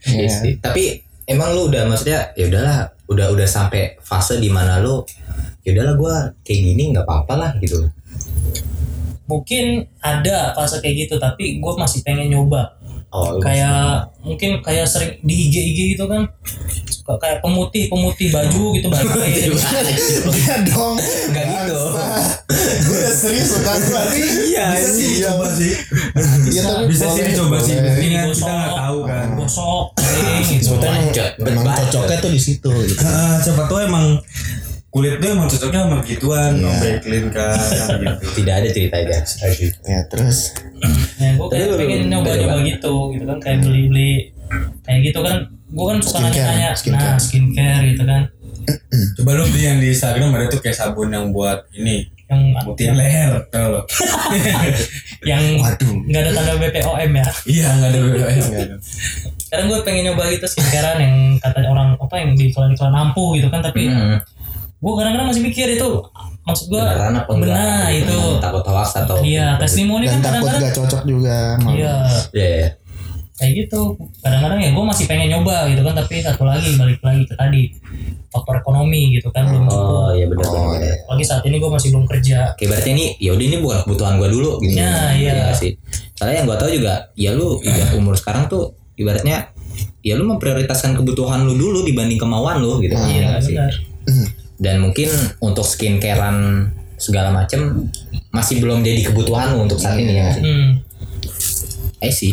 Iya 0.06 0.22
Iya. 0.22 0.30
sih. 0.32 0.54
tapi 0.58 0.84
emang 1.26 1.52
lu 1.52 1.68
udah 1.68 1.84
maksudnya 1.86 2.30
ya 2.34 2.46
udahlah 2.46 2.78
udah 3.06 3.28
udah 3.32 3.46
sampai 3.46 3.98
fase 4.00 4.38
di 4.38 4.48
mana 4.48 4.78
lu 4.78 5.02
ya 5.62 5.74
udahlah 5.74 5.96
gua 5.96 6.16
kayak 6.40 6.62
gini 6.64 6.94
nggak 6.94 7.04
apa-apa 7.04 7.34
lah 7.36 7.52
gitu 7.58 7.82
mungkin 9.26 9.66
ada 10.00 10.54
fase 10.54 10.78
kayak 10.80 11.06
gitu 11.06 11.16
tapi 11.18 11.58
gue 11.58 11.74
masih 11.76 12.02
pengen 12.02 12.30
nyoba 12.30 12.78
oh 13.10 13.40
kayak 13.40 14.06
mungkin 14.22 14.60
kayak 14.60 14.84
sering 14.84 15.18
di 15.22 15.48
IG 15.48 15.56
IG 15.72 15.80
gitu 15.94 16.06
kan 16.06 16.28
suka 16.86 17.16
kayak 17.16 17.40
pemutih 17.40 17.88
pemutih 17.88 18.28
baju 18.30 18.64
gitu 18.74 18.88
baju 18.88 19.08
kayak 19.16 19.34
gitu. 19.40 19.56
Iya 20.36 20.56
dong. 20.66 20.96
nggak 21.32 21.46
gitu 21.48 21.80
Gue 22.86 22.98
udah 22.98 23.14
serius 23.14 23.52
kan 23.58 23.78
berarti. 23.80 24.20
iya 24.48 24.66
Bisa 24.74 24.90
sih 24.92 25.08
coba 25.22 25.48
sih 25.50 25.74
Iya 26.50 26.62
tapi 26.66 26.84
bisa 26.90 27.06
sih 27.08 27.22
dicoba 27.24 27.58
sih 27.62 27.76
ini 27.78 28.16
kan 28.16 28.28
kita 28.30 28.52
nggak 28.52 28.74
tahu 28.76 29.00
kan 29.06 29.26
gosok 29.34 29.86
gitu 30.44 30.66
Sebetulnya 30.66 30.92
emang, 30.92 31.08
Bacot, 31.08 31.32
emang 31.42 31.66
bacot. 31.66 31.86
cocoknya 31.88 32.18
tuh 32.20 32.32
di 32.32 32.42
situ 32.42 32.72
gitu. 32.86 33.02
Siapa 33.42 33.64
tahu 33.66 33.80
emang 33.82 34.06
kulit 34.96 35.20
tuh 35.20 35.28
emang 35.28 35.52
cocoknya 35.52 35.80
sama 35.84 35.96
begituan 36.00 36.52
Iya. 36.56 36.64
mau 36.64 36.96
clean 37.04 37.26
kan 37.28 37.52
kan 37.60 38.00
gitu 38.16 38.26
tidak 38.40 38.54
ada 38.64 38.68
cerita 38.72 38.98
guys 39.04 39.32
Ya 39.84 40.00
terus 40.08 40.56
Nah, 41.20 41.32
gue 41.40 41.48
kayak 41.50 41.82
pengen 41.82 42.14
nyoba-nyoba 42.14 42.62
gitu, 42.64 42.94
gitu 43.16 43.26
kan 43.26 43.38
kayak 43.42 43.58
beli-beli 43.66 44.30
kayak 44.86 45.00
gitu 45.12 45.20
kan. 45.26 45.50
Gue 45.74 45.86
kan 45.90 45.98
suka 45.98 46.20
nanya-nanya, 46.22 46.70
nah 46.94 47.18
skincare 47.18 47.84
gitu 47.90 48.04
kan, 48.06 48.22
coba 49.18 49.32
lu 49.34 49.44
beli 49.50 49.64
yang 49.66 49.80
di 49.82 49.88
Instagram 49.92 50.30
ada 50.36 50.46
tuh 50.48 50.62
kayak 50.62 50.78
sabun 50.78 51.10
yang 51.10 51.34
buat 51.34 51.66
ini 51.74 52.06
yang 52.26 52.58
putihin 52.66 52.98
leher 52.98 53.38
tau 53.54 53.70
lo 53.70 53.82
yang 55.30 55.62
Waduh. 55.62 55.94
nggak 56.10 56.22
ada 56.26 56.32
tanda 56.34 56.54
BPOM 56.58 57.12
ya. 57.22 57.28
iya 57.46 57.68
nggak 57.78 57.90
ada 57.94 58.00
BBM 58.02 58.46
Kadang 59.46 59.68
gue 59.70 59.80
pengen 59.86 60.04
nyoba 60.10 60.34
gitu 60.34 60.46
skincarean 60.50 60.98
yang 61.06 61.16
katanya 61.38 61.70
orang 61.70 61.90
apa 62.02 62.16
yang 62.18 62.34
di 62.34 62.50
iklan-iklan 62.50 62.92
ampuh 62.98 63.38
gitu 63.38 63.48
kan, 63.54 63.62
tapi 63.62 63.88
hmm. 63.88 64.18
Gue 64.86 64.94
kadang-kadang 64.94 65.28
masih 65.28 65.42
mikir 65.42 65.68
itu 65.72 65.90
maksud 66.46 66.70
gue 66.70 66.78
beneran 66.78 67.18
apa 67.18 67.26
enggak 67.28 67.42
benar 67.50 67.86
gitu. 67.90 68.06
itu. 68.06 68.20
takut 68.38 68.64
hoax 68.64 68.90
atau 68.96 69.18
Iya, 69.20 69.58
testimoni 69.58 70.06
dan 70.06 70.22
kan 70.22 70.22
takut 70.22 70.46
kadang-kadang. 70.46 70.62
gak 70.62 70.76
cocok 70.78 71.02
juga. 71.04 71.38
lu. 71.58 71.70
Iya, 71.74 71.96
Iya, 72.32 72.48
iya. 72.54 72.70
kayak 73.36 73.52
gitu. 73.58 73.82
Kadang-kadang 74.22 74.60
ya 74.62 74.70
gue 74.70 74.84
masih 74.86 75.04
pengen 75.06 75.28
nyoba 75.28 75.66
gitu 75.68 75.82
kan, 75.82 75.94
tapi 75.94 76.22
satu 76.22 76.46
lagi 76.46 76.70
balik 76.78 77.02
lagi 77.02 77.24
ke 77.26 77.34
tadi 77.34 77.62
faktor 78.30 78.56
ekonomi 78.58 79.02
gitu 79.12 79.32
kan 79.32 79.48
belum 79.48 79.66
oh 79.66 80.12
iya 80.12 80.28
benar 80.28 80.46
Oh, 80.46 80.54
benar 80.70 80.86
iya. 80.86 80.94
Lagi 81.08 81.24
saat 81.24 81.42
ini 81.44 81.58
gue 81.58 81.72
masih 81.72 81.90
belum 81.90 82.06
kerja. 82.06 82.54
Oke 82.54 82.70
berarti 82.70 82.90
ini 82.92 83.06
ya 83.18 83.34
udah 83.34 83.46
ini 83.46 83.58
bukan 83.58 83.78
kebutuhan 83.82 84.14
gua 84.16 84.30
dulu 84.30 84.62
gitu. 84.62 84.76
Ya, 84.76 85.16
iya. 85.18 85.32
nggak 85.42 85.58
sih. 85.58 85.72
Soalnya 86.14 86.36
yang 86.40 86.48
gua 86.48 86.58
tahu 86.58 86.70
juga 86.70 86.94
ya 87.16 87.34
lu 87.34 87.58
udah 87.58 87.90
umur 88.00 88.14
sekarang 88.14 88.46
tuh 88.46 88.70
ibaratnya 88.96 89.50
ya 90.00 90.14
lu 90.14 90.30
memprioritaskan 90.30 90.94
kebutuhan 90.94 91.42
lu 91.42 91.58
dulu 91.58 91.82
dibanding 91.82 92.22
kemauan 92.22 92.62
lu 92.62 92.78
gitu. 92.80 92.94
Iya 92.94 93.42
Iya 93.42 93.42
benar. 93.42 93.74
Dan 94.56 94.80
mungkin 94.80 95.12
untuk 95.44 95.68
skincarean 95.68 96.70
segala 96.96 97.28
macem 97.32 97.92
masih 98.32 98.64
belum 98.64 98.80
jadi 98.84 99.12
kebutuhan 99.12 99.52
lu 99.56 99.68
untuk 99.68 99.80
saat 99.80 100.00
ini 100.00 100.16
ya? 100.16 100.32
Hmm. 100.40 100.80
I 102.00 102.12
see. 102.12 102.32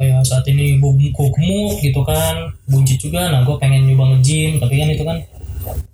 Kayak 0.00 0.24
saat 0.24 0.44
ini 0.48 0.80
gue 0.80 0.92
gemuk 1.12 1.76
gitu 1.80 2.00
kan, 2.04 2.48
buncit 2.68 2.96
juga. 3.00 3.28
Nah 3.28 3.44
gue 3.44 3.56
pengen 3.60 3.84
nyoba 3.84 4.16
nge-gym, 4.16 4.56
tapi 4.56 4.80
kan 4.80 4.88
itu 4.88 5.04
kan 5.04 5.16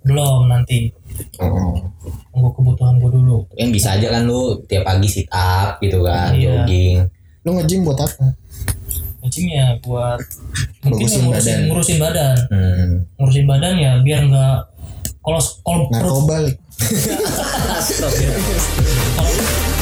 belum 0.07 0.47
nanti. 0.47 0.91
Oh. 1.43 1.75
Tunggu 2.31 2.49
kebutuhan 2.55 3.03
gue 3.03 3.11
dulu. 3.11 3.43
Yang 3.59 3.69
bisa 3.81 3.99
aja 3.99 4.07
kan 4.07 4.23
lu 4.27 4.63
tiap 4.67 4.87
pagi 4.87 5.09
sit 5.11 5.27
up 5.31 5.79
gitu 5.83 6.03
kan, 6.03 6.31
Iya. 6.35 6.63
jogging. 6.63 6.97
Lu 7.43 7.49
nge-gym 7.59 7.83
buat 7.83 7.99
apa? 7.99 8.31
Nge-gym 9.23 9.47
ya 9.51 9.75
buat 9.83 10.19
mungkin 10.87 11.03
ya 11.03 11.19
ngurusin, 11.19 11.31
badan. 11.35 11.59
ngurusin 11.67 11.97
badan. 11.99 12.37
Hmm. 12.47 12.91
Ngurusin 13.19 13.45
badan 13.47 13.73
ya 13.75 13.91
biar 13.99 14.21
nggak 14.23 14.57
kalau 15.27 15.43
kalau 15.67 15.91
narkoba 15.91 16.39
lagi 16.39 16.55
kalau 16.79 16.79